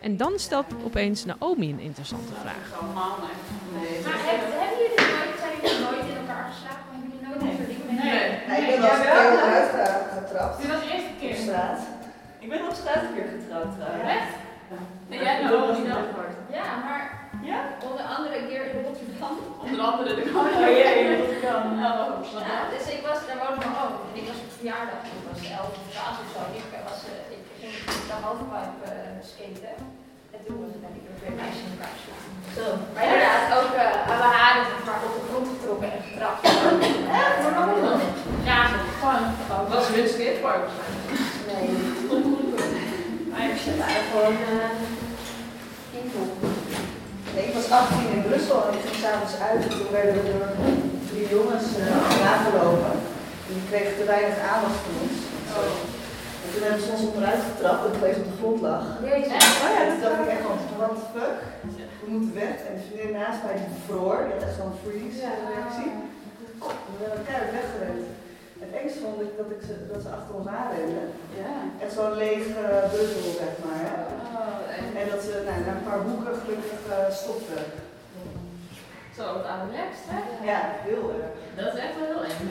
En 0.00 0.16
dan 0.16 0.32
stelt 0.38 0.66
opeens 0.84 1.24
Naomi 1.24 1.70
een 1.70 1.80
interessante 1.80 2.32
vraag. 2.42 2.64
Maar 2.80 4.18
hebben, 4.28 4.48
jullie 4.78 5.00
nooit, 5.14 5.34
zijn 5.42 5.52
jullie 5.62 5.84
nooit 5.86 6.06
in 6.12 6.16
elkaar 6.22 6.44
geslagen? 6.52 6.84
Hebben 6.90 7.10
jullie 7.10 7.24
nooit 7.28 7.40
een 7.42 7.86
mee? 7.86 7.96
Nee. 8.04 8.24
Nee, 8.48 8.60
ik 8.74 8.80
ben 8.80 8.80
wel 8.80 8.90
eens 9.60 9.72
eruit 9.72 10.06
getrapt. 10.18 10.54
Dit 10.60 10.68
was 10.72 10.80
de 10.84 10.88
eerste 10.94 11.10
Op 11.14 11.18
keer. 11.20 11.36
straat. 11.46 11.78
Ik 12.44 12.48
ben 12.52 12.60
op 12.68 12.74
straat 12.82 13.02
een 13.06 13.14
keer 13.16 13.28
getrouwd 13.36 13.70
trouwens. 13.78 14.08
Echt? 14.18 14.34
En 15.14 15.18
jij 15.26 15.34
Dat 15.42 15.50
nou 15.50 15.60
was 15.60 15.68
ook 15.70 15.76
niet 15.76 15.86
niet 15.86 16.10
hard. 16.18 16.34
Ja, 16.58 16.66
maar 16.86 17.02
Ja? 17.50 17.58
onder 17.88 18.04
andere 18.16 18.38
keer 18.48 18.64
in. 19.20 19.36
Onder 19.66 19.80
andere 19.90 20.10
de 20.18 20.24
Oh 20.38 20.48
jee, 20.78 21.08
dat 21.20 21.34
kan. 21.44 21.64
Ja, 22.50 22.58
dus 22.72 22.84
ik 22.96 23.00
was, 23.08 23.18
daar 23.28 23.38
woonde 23.42 23.60
mijn 23.64 23.76
oom. 23.82 23.94
En 24.08 24.16
ik 24.20 24.26
was 24.30 24.40
op 24.44 24.50
verjaardag. 24.58 25.00
Ik 25.18 25.24
was 25.30 25.40
11 25.58 25.80
of 25.80 25.86
12 25.94 26.22
of 26.22 26.28
zo. 26.34 26.40
Ik, 26.60 26.84
was, 26.88 27.00
eh, 27.12 27.36
ik 27.36 27.42
ging 27.60 27.74
de 28.08 28.16
halfpipe 28.24 28.88
eh 28.90 29.20
skaten. 29.30 29.76
En 30.34 30.40
toen 30.44 30.56
was 30.62 30.72
ben 30.84 30.94
ik 30.98 31.04
er 31.10 31.16
weer 31.22 31.36
meisjes 31.40 31.64
in 31.66 31.72
elkaar. 31.74 31.96
Zo. 32.56 32.66
Maar 32.94 33.04
inderdaad, 33.06 33.44
ook 33.58 33.72
uh, 33.84 34.10
aan 34.10 34.20
mijn 34.22 34.36
haren 34.40 34.64
zeg 34.70 34.80
maar, 34.86 35.00
op 35.06 35.12
de 35.16 35.22
grond 35.28 35.46
getrokken 35.52 35.88
en 35.96 36.02
getrapt. 36.08 36.42
Ja, 38.50 38.60
gewoon. 39.00 39.24
Dat 39.48 39.74
was 39.74 39.86
hun 39.88 40.08
skatepark 40.08 40.60
waarschijnlijk. 40.64 41.08
Nee, 41.48 41.68
maar 43.30 43.56
ze 43.64 43.76
waren 43.78 44.04
gewoon 44.10 44.32
uh, 44.32 44.70
invol. 46.02 46.53
Nee, 47.34 47.46
ik 47.48 47.54
was 47.58 47.70
18 47.70 48.14
in 48.16 48.26
Brussel 48.28 48.58
en 48.66 48.74
ik 48.78 48.84
ging 48.86 48.98
s'avonds 49.02 49.36
uit 49.48 49.60
en 49.66 49.72
toen 49.76 49.94
werden 49.98 50.14
we 50.16 50.22
door 50.30 50.48
drie 51.10 51.28
jongens 51.36 51.68
uh, 51.80 51.86
nagelopen. 52.28 52.94
En 53.46 53.52
die 53.56 53.68
kregen 53.70 53.94
te 53.98 54.04
weinig 54.14 54.38
aandacht 54.52 54.80
van 54.84 54.94
ons. 55.04 55.16
En 56.42 56.48
toen 56.52 56.64
hebben 56.64 56.82
ze 56.82 56.94
ons 56.94 57.06
onderuit 57.08 57.42
getrapt 57.50 57.82
en 57.84 57.92
ik 57.94 58.00
op 58.22 58.28
de 58.30 58.38
grond 58.40 58.60
lag. 58.68 58.84
Jezus. 59.10 59.44
Oh 59.64 59.70
ja, 59.74 59.82
toen 59.90 60.02
dacht 60.04 60.20
ik 60.24 60.32
echt 60.34 60.44
van, 60.46 60.58
what 60.78 60.92
the 60.98 61.06
fuck? 61.14 61.36
We 62.00 62.06
moeten 62.14 62.34
weg. 62.42 62.56
En 62.66 62.72
de 62.76 62.84
vriendin 62.86 63.12
naast 63.18 63.40
mij 63.44 63.56
die 63.62 63.76
die 64.24 64.34
had 64.34 64.46
echt 64.46 64.58
zo'n 64.60 64.80
freeze 64.84 65.26
reactie. 65.48 65.90
En 66.86 66.92
we 66.96 67.00
hebben 67.02 67.20
elkaar 67.22 67.44
weggerend. 67.56 68.04
Het 68.70 68.92
vond 69.02 69.20
ik 69.26 69.32
dat, 69.38 69.48
ik 69.56 69.62
ze, 69.68 69.74
dat 69.92 70.00
ze 70.04 70.08
achter 70.18 70.34
ons 70.38 70.48
aanrenden. 70.60 71.06
Ja. 71.42 71.54
Echt 71.82 71.92
zo'n 71.98 72.16
lege 72.24 72.62
Brussel, 72.92 73.30
zeg 73.42 73.52
maar. 73.64 73.80
hè. 73.88 73.94
Oh, 74.38 74.56
en 74.78 74.84
En 75.00 75.06
dat 75.12 75.20
ze 75.26 75.32
nou, 75.48 75.58
na 75.66 75.72
een 75.76 75.88
paar 75.88 76.02
hoeken 76.08 76.34
gelukkig 76.42 76.80
uh, 76.88 76.94
stopten. 77.20 77.62
zo 79.16 79.24
wat 79.36 79.46
aan 79.52 79.62
relaxed, 79.70 80.06
hè? 80.14 80.20
Ja, 80.50 80.60
heel 80.88 81.04
erg. 81.16 81.30
Dat 81.58 81.66
is 81.74 81.80
echt 81.86 81.94
wel 81.98 82.08
heel 82.12 82.24
eng. 82.30 82.44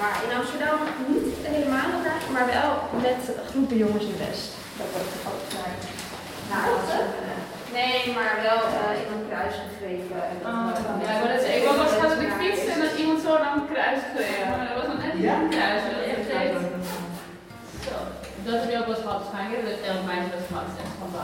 Maar 0.00 0.14
in 0.26 0.36
Amsterdam 0.40 0.78
niet 1.12 1.26
helemaal 1.54 1.88
elkaar, 1.96 2.22
maar 2.34 2.46
wel 2.56 2.70
met 3.06 3.20
groepen 3.50 3.76
jongens 3.84 4.06
in 4.12 4.18
West. 4.26 4.46
Dat 4.78 4.88
wordt 4.94 5.12
ook 5.30 5.44
naar 5.56 5.72
naar 6.50 6.68
Nee, 7.78 7.98
maar 8.16 8.34
wel 8.48 8.60
uh, 8.74 9.00
in 9.02 9.08
een 9.14 9.26
kruis 9.30 9.54
gegrepen. 9.64 10.20
En 10.30 10.36
dat, 10.42 10.52
Oh, 10.52 10.66
uh, 11.00 11.06
ja, 11.06 11.12
maar 11.20 11.32
dat 11.34 11.42
is, 11.42 11.48
dat 18.46 18.56
heb 18.60 18.68
je 18.72 18.78
ook 18.80 18.88
wel 18.90 18.96
eens 18.96 19.06
gehad 19.06 19.20
waarschijnlijk. 19.22 19.62
Dat 19.68 19.80
elk 19.90 20.02
meisje 20.10 20.30
dat 20.36 20.46
gehad 20.50 20.68
is 20.72 20.78
echt 20.84 20.94
van 21.00 21.10
de 21.14 21.20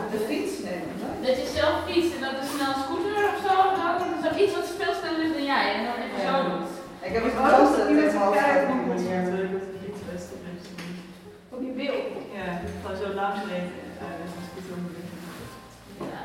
Op 0.00 0.08
de 0.14 0.20
fiets 0.28 0.54
nemen. 0.68 0.92
hè? 1.02 1.10
Dat 1.26 1.36
je 1.40 1.46
zelf 1.58 1.76
fietst 1.88 2.12
en 2.16 2.22
dat 2.26 2.34
er 2.40 2.48
snel 2.54 2.70
een 2.74 2.82
scooter 2.84 3.14
of 3.32 3.38
zo, 3.46 3.54
nou, 3.80 3.92
zo 4.24 4.28
iets 4.42 4.54
wat 4.58 4.68
veel 4.80 4.94
sneller 5.00 5.22
is 5.26 5.32
dan 5.36 5.46
jij. 5.54 5.66
En 5.76 5.82
dan 5.88 5.96
even 6.04 6.20
zo 6.28 6.34
doet. 6.50 6.70
Ik 7.08 7.12
heb 7.16 7.22
het 7.26 7.34
Ik 7.34 7.38
gekozen 7.40 7.76
dat 7.78 7.86
dat 7.86 7.90
iemand 7.92 8.10
ik 8.12 8.38
kaart 8.38 8.58
over 8.58 8.72
op 8.72 8.78
die 8.78 8.86
moet 8.86 8.92
manier. 8.92 9.10
zetten, 9.12 9.32
dat 9.36 9.44
ik 9.48 9.54
op 9.58 9.64
de 9.74 9.78
fiets 9.84 10.02
best 10.10 10.26
op 10.34 10.40
mensen 10.48 10.72
doe. 10.78 10.92
Op 11.54 11.60
je 11.66 11.72
beeld. 11.80 12.06
Ja, 12.36 12.46
gewoon 12.80 12.98
zo 13.02 13.06
langs 13.20 13.40
reden 13.50 13.76
en 14.04 14.12
een 14.22 14.46
scooter 14.48 14.76
moet 14.82 14.94
doen. 14.96 15.08
Ja. 16.12 16.22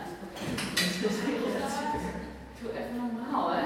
Doe 2.59 2.71
even 2.79 2.95
normaal, 3.03 3.45
hè? 3.55 3.63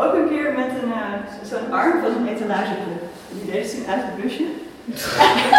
Ook 0.00 0.12
een 0.18 0.28
keer 0.32 0.48
met 0.60 0.70
een, 0.82 0.92
uh, 1.02 1.14
zo'n 1.50 1.72
arm 1.72 1.94
van 2.02 2.10
een 2.16 2.28
etalageklub. 2.34 3.02
Die 3.30 3.50
deed 3.52 3.66
zien 3.70 3.86
uit 3.92 4.02
het 4.06 4.16
busje. 4.22 4.46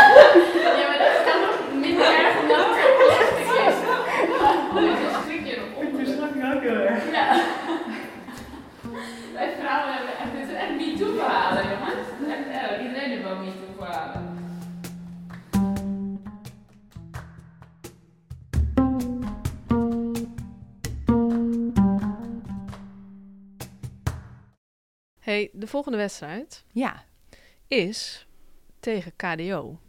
volgende 25.85 25.97
wedstrijd 26.09 26.63
Ja. 26.71 27.03
is 27.67 28.27
tegen 28.79 29.11
KDO. 29.15 29.79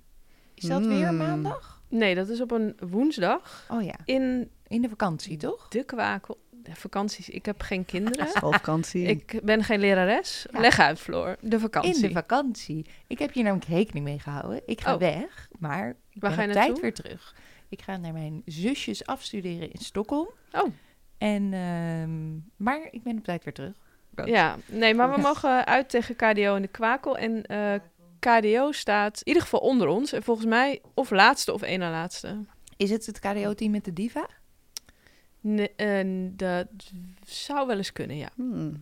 Is 0.55 0.65
dat 0.65 0.87
weer 0.87 1.11
Mm. 1.13 1.17
maandag? 1.17 1.83
Nee, 1.89 2.15
dat 2.15 2.29
is 2.29 2.41
op 2.41 2.51
een 2.51 2.77
woensdag 2.81 3.67
Oh 3.71 3.83
ja. 3.83 3.95
in 4.05 4.51
In 4.69 4.83
de 4.83 4.89
vakantie, 4.89 5.37
toch? 5.37 5.69
de 5.69 5.85
kwakel. 5.85 6.39
Ja, 6.65 6.75
vakanties, 6.75 7.29
ik 7.29 7.47
heb 7.47 7.61
geen 7.61 7.85
kinderen. 7.85 8.29
Schoolvakantie. 8.37 9.05
ik 9.07 9.41
ben 9.45 9.65
geen 9.65 9.81
lerares. 9.81 10.47
Ja. 10.53 10.61
Leg 10.61 10.79
uit, 10.79 10.99
Floor. 11.01 11.37
De 11.41 11.61
vakantie. 11.61 11.95
In 11.95 12.01
de 12.01 12.11
vakantie. 12.11 12.87
Ik 13.07 13.19
heb 13.19 13.33
hier 13.33 13.43
namelijk 13.45 13.69
rekening 13.71 14.05
mee 14.05 14.19
gehouden. 14.19 14.63
Ik 14.67 14.81
ga 14.81 14.93
Oh. 14.95 14.99
weg, 15.01 15.49
maar 15.59 15.89
ik 16.11 16.21
Waar 16.21 16.31
ben 16.37 16.39
ga 16.39 16.43
je 16.43 16.49
op 16.49 16.55
tijd 16.55 16.81
weer 16.81 16.95
terug. 16.95 17.35
Ik 17.69 17.83
ga 17.83 17.97
naar 17.97 18.13
mijn 18.13 18.43
zusjes 18.45 19.07
afstuderen 19.07 19.73
in 19.73 19.81
Stockholm. 19.81 20.29
Oh. 20.53 20.73
En, 21.19 21.53
ehm, 21.53 22.35
maar 22.65 22.89
ik 22.91 23.03
ben 23.03 23.19
op 23.19 23.25
tijd 23.25 23.45
weer 23.45 23.55
terug. 23.55 23.75
Ja, 24.25 24.57
nee, 24.67 24.95
maar 24.95 25.15
we 25.15 25.21
mogen 25.21 25.67
uit 25.67 25.89
tegen 25.89 26.17
KDO 26.17 26.55
in 26.55 26.63
de 26.63 26.69
kwakel. 26.69 27.17
En 27.17 27.47
eh, 27.47 27.75
KDO 28.19 28.73
staat 28.73 29.17
in 29.19 29.27
ieder 29.27 29.43
geval 29.43 29.61
onder 29.61 29.89
ons. 29.89 30.13
En 30.13 30.23
volgens 30.23 30.47
mij 30.47 30.81
of 30.95 31.11
laatste 31.11 31.53
of 31.53 31.63
één 31.63 31.79
na 31.79 31.91
laatste. 31.91 32.39
Is 32.77 32.91
het 32.91 33.07
het 33.07 33.19
KDO-team 33.19 33.71
met 33.71 33.85
de 33.85 33.93
diva? 33.93 34.29
Nee, 35.41 35.75
en 35.77 36.37
dat 36.37 36.67
zou 37.25 37.67
wel 37.67 37.77
eens 37.77 37.93
kunnen, 37.93 38.17
ja. 38.17 38.29
Hmm. 38.35 38.77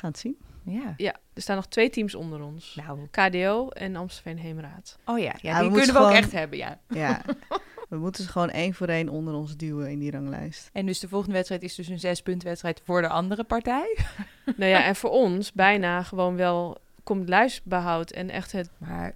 Het 0.00 0.18
zien. 0.18 0.38
Ja. 0.64 0.94
Ja, 0.96 1.16
er 1.32 1.42
staan 1.42 1.56
nog 1.56 1.66
twee 1.66 1.90
teams 1.90 2.14
onder 2.14 2.42
ons. 2.42 2.74
Nou. 2.74 3.08
KDO 3.10 3.68
en 3.68 3.96
Amstelveen 3.96 4.38
Heemraad. 4.38 4.98
Oh 5.04 5.18
ja, 5.18 5.34
ja, 5.40 5.60
die 5.60 5.70
kunnen 5.70 5.94
we 5.94 6.00
ook 6.00 6.12
echt 6.12 6.32
hebben, 6.32 6.58
ja. 6.58 6.80
Ja. 6.88 7.22
We 7.88 7.96
moeten 7.96 8.24
ze 8.24 8.30
gewoon 8.30 8.50
één 8.50 8.74
voor 8.74 8.86
één 8.86 9.08
onder 9.08 9.34
ons 9.34 9.56
duwen 9.56 9.90
in 9.90 9.98
die 9.98 10.10
ranglijst. 10.10 10.70
En 10.72 10.86
dus 10.86 10.98
de 10.98 11.08
volgende 11.08 11.34
wedstrijd 11.34 11.62
is 11.62 11.74
dus 11.74 11.88
een 11.88 11.98
zespuntwedstrijd 11.98 12.80
voor 12.84 13.00
de 13.00 13.08
andere 13.08 13.44
partij. 13.44 13.98
nou 14.56 14.70
ja, 14.70 14.84
en 14.84 14.96
voor 14.96 15.10
ons 15.10 15.52
bijna 15.52 16.02
gewoon 16.02 16.36
wel 16.36 16.78
komt 17.02 17.28
lijstbehoud 17.28 18.10
en 18.10 18.30
echt 18.30 18.52
het... 18.52 18.70
Maar 18.78 19.14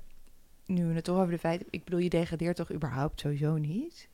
nu 0.67 0.87
we 0.87 0.95
het 0.95 1.05
toch 1.05 1.19
over 1.19 1.31
de 1.31 1.39
feiten... 1.39 1.67
Ik 1.71 1.85
bedoel, 1.85 2.01
je 2.01 2.09
degradeert 2.09 2.57
toch 2.57 2.73
überhaupt 2.73 3.21
sowieso 3.21 3.57
niet? 3.57 4.09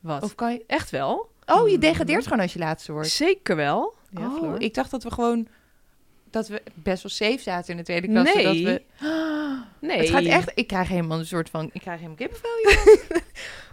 Wat? 0.00 0.22
Of 0.22 0.34
kan 0.34 0.52
je... 0.52 0.64
Echt 0.66 0.90
wel? 0.90 1.30
Oh, 1.46 1.68
je 1.68 1.78
degradeert 1.78 2.24
gewoon 2.24 2.40
als 2.40 2.52
je 2.52 2.58
laatste 2.58 2.92
wordt. 2.92 3.08
Zeker 3.08 3.56
wel. 3.56 3.94
Ja, 4.10 4.36
oh, 4.36 4.54
ik 4.58 4.74
dacht 4.74 4.90
dat 4.90 5.02
we 5.02 5.10
gewoon... 5.10 5.48
Dat 6.30 6.48
we 6.48 6.62
best 6.74 7.02
wel 7.02 7.12
safe 7.12 7.42
zaten 7.42 7.70
in 7.70 7.76
de 7.76 7.82
tweede 7.82 8.08
klasse. 8.08 8.36
Nee. 8.36 8.44
Dat 8.44 8.56
we... 8.56 8.82
Nee. 9.86 9.98
Het 9.98 10.08
gaat 10.10 10.24
echt... 10.24 10.52
Ik 10.54 10.66
krijg 10.66 10.88
helemaal 10.88 11.18
een 11.18 11.26
soort 11.26 11.50
van... 11.50 11.70
Ik 11.72 11.80
krijg 11.80 11.96
helemaal 11.96 12.16
kippenvel, 12.16 12.50
joh. 12.62 12.84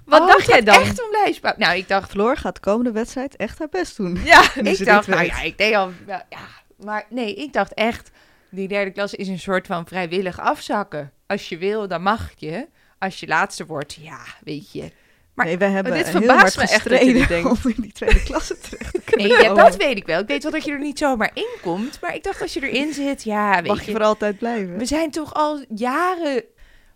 Wat 0.06 0.22
Oh, 0.22 0.28
dacht 0.28 0.48
jij 0.48 0.62
dan? 0.62 0.82
echt 0.82 1.04
om 1.04 1.12
lijstbouw. 1.12 1.54
Nou, 1.58 1.78
ik 1.78 1.88
dacht... 1.88 2.12
Floor 2.12 2.38
gaat 2.38 2.56
de 2.56 2.62
komende 2.62 2.92
wedstrijd 2.92 3.36
echt 3.36 3.60
haar 3.60 3.70
best 3.70 3.98
doen. 3.98 4.20
Ja, 4.24 4.44
Nu 4.62 4.70
ik 4.80 4.86
dacht, 4.86 5.08
nou 5.08 5.24
ja, 5.26 5.42
ik 5.42 5.58
deed 5.58 5.76
al... 5.76 5.92
Ja, 6.08 6.26
ja, 6.30 6.48
maar 6.78 7.06
nee, 7.10 7.36
ik 7.36 7.54
dacht 7.54 7.74
echt... 7.74 8.12
Die 8.50 8.68
derde 8.68 8.92
klas 8.92 9.14
is 9.14 9.28
een 9.28 9.40
soort 9.40 9.68
van 9.68 9.88
vrijwillig 9.88 10.40
afzakken. 10.40 11.12
Als 11.28 11.50
je 11.50 11.58
wil, 11.58 11.88
dan 11.88 12.02
mag 12.02 12.32
je. 12.36 12.68
Als 13.00 13.20
je 13.20 13.28
laatste 13.28 13.66
wordt, 13.66 13.94
ja, 13.94 14.20
weet 14.44 14.72
je. 14.72 14.92
Maar- 15.34 15.46
nee, 15.46 15.58
wij 15.58 15.70
hebben 15.70 15.94
dit 15.94 16.08
heel 16.10 16.12
verbaast 16.22 16.56
hard 16.56 16.70
me 16.70 16.76
echt 16.76 16.90
dat 16.90 17.02
je 17.02 17.28
denkt. 17.28 17.50
om 17.66 17.72
in 17.76 17.82
die 17.82 17.92
tweede 17.92 18.24
klasse 18.24 18.58
terecht 18.70 18.94
te 18.94 19.02
kunnen 19.06 19.28
Nee, 19.28 19.42
ja, 19.44 19.54
dat 19.54 19.76
weet 19.76 19.98
ik 19.98 20.06
wel. 20.06 20.20
Ik 20.20 20.28
weet 20.28 20.44
wel 20.44 20.52
dat 20.52 20.64
je 20.66 20.72
er 20.72 20.80
niet 20.80 20.98
zomaar 20.98 21.32
in 21.34 21.48
komt. 21.62 22.02
Maar 22.02 22.16
ik 22.16 22.24
dacht, 22.24 22.42
als 22.42 22.54
je 22.54 22.70
erin 22.70 22.94
zit, 22.94 23.24
ja, 23.24 23.56
weet 23.56 23.68
Mag 23.68 23.80
je. 23.80 23.86
je 23.86 23.92
voor 23.98 24.06
altijd 24.06 24.38
blijven. 24.38 24.78
We 24.78 24.86
zijn 24.86 25.12
toch 25.12 25.34
al 25.34 25.66
jaren... 25.76 26.44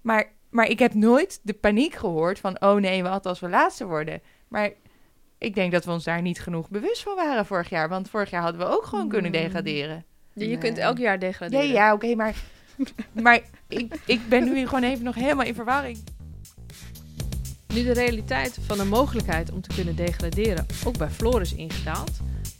Maar, 0.02 0.32
maar 0.50 0.65
ik 0.67 0.80
heb 0.80 0.93
nooit 0.93 1.39
de 1.43 1.54
paniek 1.54 1.95
gehoord 1.95 2.39
van... 2.39 2.62
Oh 2.62 2.76
nee, 2.76 3.04
wat 3.04 3.26
als 3.26 3.39
we 3.39 3.50
laatste 3.50 3.86
worden? 3.86 4.21
Maar 4.48 4.69
ik 5.38 5.56
denk 5.56 5.71
dat 5.71 5.86
we 5.86 5.91
ons 5.91 6.04
daar 6.04 6.21
niet 6.21 6.41
genoeg 6.41 6.69
bewust 6.69 7.04
van 7.04 7.15
waren 7.15 7.45
vorig 7.45 7.69
jaar. 7.69 7.89
Want 7.89 8.10
vorig 8.10 8.30
jaar 8.30 8.41
hadden 8.41 8.62
we 8.62 8.67
ook 8.76 8.86
gewoon 8.86 9.08
kunnen 9.10 9.34
Hmm. 9.34 9.41
degraderen. 9.41 10.06
Je, 10.34 10.50
je 10.50 10.58
kunt 10.58 10.78
elk 10.78 10.98
jaar 10.98 11.13
Ja, 11.13 11.19
degraderen. 11.19 11.67
ja, 11.67 11.93
oké, 11.93 12.15
maar... 12.15 12.34
Maar 13.12 13.39
ik, 13.67 13.95
ik 14.06 14.30
ben 14.30 14.43
nu 14.54 14.65
gewoon 14.67 14.84
even 14.84 15.04
nog 15.04 15.15
helemaal 15.15 15.45
in 15.45 15.56
verwarring. 15.56 15.98
Nu 17.76 17.84
de 17.84 17.94
realiteit 17.94 18.58
van 18.62 18.78
de 18.78 18.86
mogelijkheid 18.86 19.52
om 19.52 19.62
te 19.62 19.76
kunnen 19.76 19.96
degraderen 19.96 20.66
ook 20.86 20.98
bij 20.98 21.10
Floor 21.10 21.42
is 21.42 21.54
ingedaald, 21.54 22.12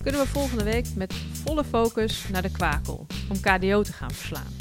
kunnen 0.04 0.22
we 0.22 0.28
volgende 0.28 0.64
week 0.64 0.86
met 0.96 1.14
volle 1.14 1.64
focus 1.64 2.28
naar 2.32 2.42
de 2.42 2.52
kwakel 2.52 3.06
om 3.30 3.40
KDO 3.40 3.82
te 3.82 3.94
gaan 3.94 4.12
verslaan. 4.12 4.54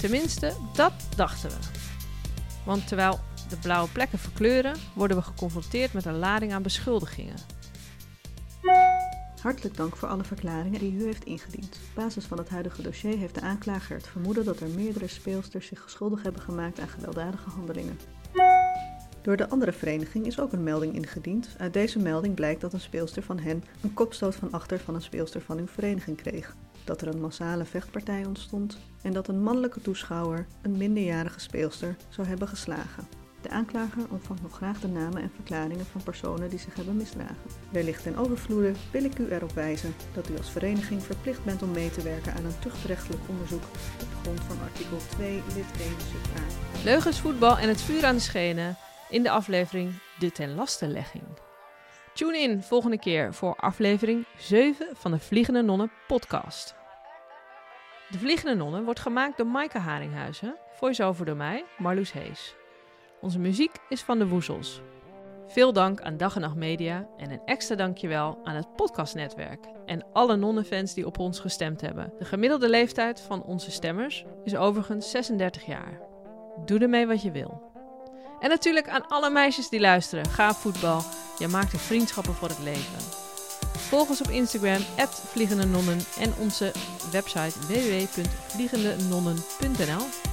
Tenminste, 0.00 0.52
dat 0.74 0.92
dachten 1.16 1.50
we. 1.50 1.56
Want 2.64 2.86
terwijl 2.86 3.20
de 3.48 3.56
blauwe 3.56 3.88
plekken 3.88 4.18
verkleuren, 4.18 4.76
worden 4.94 5.16
we 5.16 5.22
geconfronteerd 5.22 5.92
met 5.92 6.04
een 6.04 6.18
lading 6.18 6.52
aan 6.52 6.62
beschuldigingen. 6.62 7.36
Hartelijk 9.42 9.76
dank 9.76 9.96
voor 9.96 10.08
alle 10.08 10.24
verklaringen 10.24 10.80
die 10.80 10.92
u 10.92 11.04
heeft 11.04 11.24
ingediend. 11.24 11.74
Op 11.74 11.94
basis 12.02 12.24
van 12.24 12.38
het 12.38 12.48
huidige 12.48 12.82
dossier 12.82 13.18
heeft 13.18 13.34
de 13.34 13.40
aanklager 13.40 13.96
het 13.96 14.06
vermoeden 14.06 14.44
dat 14.44 14.60
er 14.60 14.68
meerdere 14.68 15.08
speelsters 15.08 15.66
zich 15.66 15.84
schuldig 15.86 16.22
hebben 16.22 16.42
gemaakt 16.42 16.80
aan 16.80 16.88
gewelddadige 16.88 17.50
handelingen. 17.50 17.98
Door 19.22 19.36
de 19.36 19.48
andere 19.48 19.72
vereniging 19.72 20.26
is 20.26 20.40
ook 20.40 20.52
een 20.52 20.62
melding 20.62 20.94
ingediend. 20.94 21.48
Uit 21.58 21.72
deze 21.72 21.98
melding 21.98 22.34
blijkt 22.34 22.60
dat 22.60 22.72
een 22.72 22.80
speelster 22.80 23.22
van 23.22 23.38
hen 23.38 23.64
een 23.82 23.94
kopstoot 23.94 24.34
van 24.34 24.52
achter 24.52 24.78
van 24.78 24.94
een 24.94 25.02
speelster 25.02 25.40
van 25.40 25.58
uw 25.58 25.66
vereniging 25.66 26.16
kreeg. 26.16 26.56
Dat 26.84 27.00
er 27.00 27.08
een 27.08 27.20
massale 27.20 27.64
vechtpartij 27.64 28.24
ontstond 28.24 28.78
en 29.02 29.12
dat 29.12 29.28
een 29.28 29.42
mannelijke 29.42 29.80
toeschouwer 29.80 30.46
een 30.62 30.76
minderjarige 30.76 31.40
speelster 31.40 31.96
zou 32.08 32.26
hebben 32.26 32.48
geslagen. 32.48 33.08
De 33.42 33.50
aanklager 33.50 34.02
ontvangt 34.10 34.42
nog 34.42 34.52
graag 34.52 34.80
de 34.80 34.88
namen 34.88 35.22
en 35.22 35.30
verklaringen 35.34 35.86
van 35.86 36.02
personen 36.02 36.50
die 36.50 36.58
zich 36.58 36.74
hebben 36.74 36.96
misdragen. 36.96 37.36
Wellicht 37.70 38.02
ten 38.02 38.16
overvloede 38.16 38.72
wil 38.92 39.04
ik 39.04 39.18
u 39.18 39.26
erop 39.30 39.52
wijzen 39.52 39.94
dat 40.14 40.28
u 40.28 40.36
als 40.36 40.50
vereniging 40.50 41.02
verplicht 41.02 41.44
bent 41.44 41.62
om 41.62 41.70
mee 41.70 41.90
te 41.90 42.02
werken 42.02 42.34
aan 42.34 42.44
een 42.44 42.58
tuchtrechtelijk 42.58 43.22
onderzoek 43.28 43.62
op 44.00 44.08
grond 44.22 44.40
van 44.40 44.56
artikel 44.62 44.96
2 45.08 45.32
lid 45.32 45.44
1 45.54 45.64
sub 45.88 46.36
A. 46.36 46.84
Leugens, 46.84 47.20
voetbal 47.20 47.58
en 47.58 47.68
het 47.68 47.80
vuur 47.80 48.04
aan 48.04 48.14
de 48.14 48.20
schenen 48.20 48.76
in 49.10 49.22
de 49.22 49.30
aflevering 49.30 49.92
De 50.18 50.32
ten 50.32 50.54
lastenlegging. 50.54 51.24
Tune 52.14 52.38
in 52.38 52.62
volgende 52.62 52.98
keer 52.98 53.34
voor 53.34 53.56
aflevering 53.56 54.26
7 54.38 54.86
van 54.92 55.10
de 55.10 55.18
Vliegende 55.18 55.62
Nonnen 55.62 55.92
podcast. 56.06 56.74
De 58.10 58.18
Vliegende 58.18 58.54
Nonnen 58.54 58.84
wordt 58.84 59.00
gemaakt 59.00 59.36
door 59.36 59.46
Maaike 59.46 59.78
Haringhuizen, 59.78 60.56
voice-over 60.72 61.26
door 61.26 61.36
mij, 61.36 61.64
Marloes 61.78 62.12
Hees. 62.12 62.54
Onze 63.20 63.38
muziek 63.38 63.76
is 63.88 64.02
van 64.02 64.18
de 64.18 64.26
Woezels. 64.28 64.80
Veel 65.46 65.72
dank 65.72 66.00
aan 66.00 66.16
Dag 66.16 66.34
en 66.34 66.40
Nacht 66.40 66.56
Media 66.56 67.08
en 67.16 67.30
een 67.30 67.42
extra 67.44 67.76
dankjewel 67.76 68.40
aan 68.44 68.54
het 68.54 68.74
podcastnetwerk 68.76 69.66
en 69.86 70.06
alle 70.12 70.36
nonnenfans 70.36 70.94
die 70.94 71.06
op 71.06 71.18
ons 71.18 71.40
gestemd 71.40 71.80
hebben. 71.80 72.12
De 72.18 72.24
gemiddelde 72.24 72.68
leeftijd 72.68 73.20
van 73.20 73.42
onze 73.42 73.70
stemmers 73.70 74.24
is 74.44 74.56
overigens 74.56 75.10
36 75.10 75.66
jaar. 75.66 76.00
Doe 76.64 76.78
ermee 76.78 77.06
wat 77.06 77.22
je 77.22 77.30
wil. 77.30 77.69
En 78.40 78.48
natuurlijk 78.48 78.88
aan 78.88 79.08
alle 79.08 79.30
meisjes 79.30 79.68
die 79.68 79.80
luisteren. 79.80 80.28
Ga 80.28 80.54
voetbal. 80.54 81.04
Je 81.38 81.48
maakt 81.48 81.72
er 81.72 81.78
vriendschappen 81.78 82.34
voor 82.34 82.48
het 82.48 82.58
leven. 82.58 82.98
Volg 83.76 84.08
ons 84.08 84.20
op 84.20 84.28
Instagram, 84.28 84.84
Vliegende 85.30 85.66
Nonnen 85.66 86.00
en 86.18 86.34
onze 86.38 86.72
website 87.10 87.58
www.vliegendenonnen.nl 87.66 90.29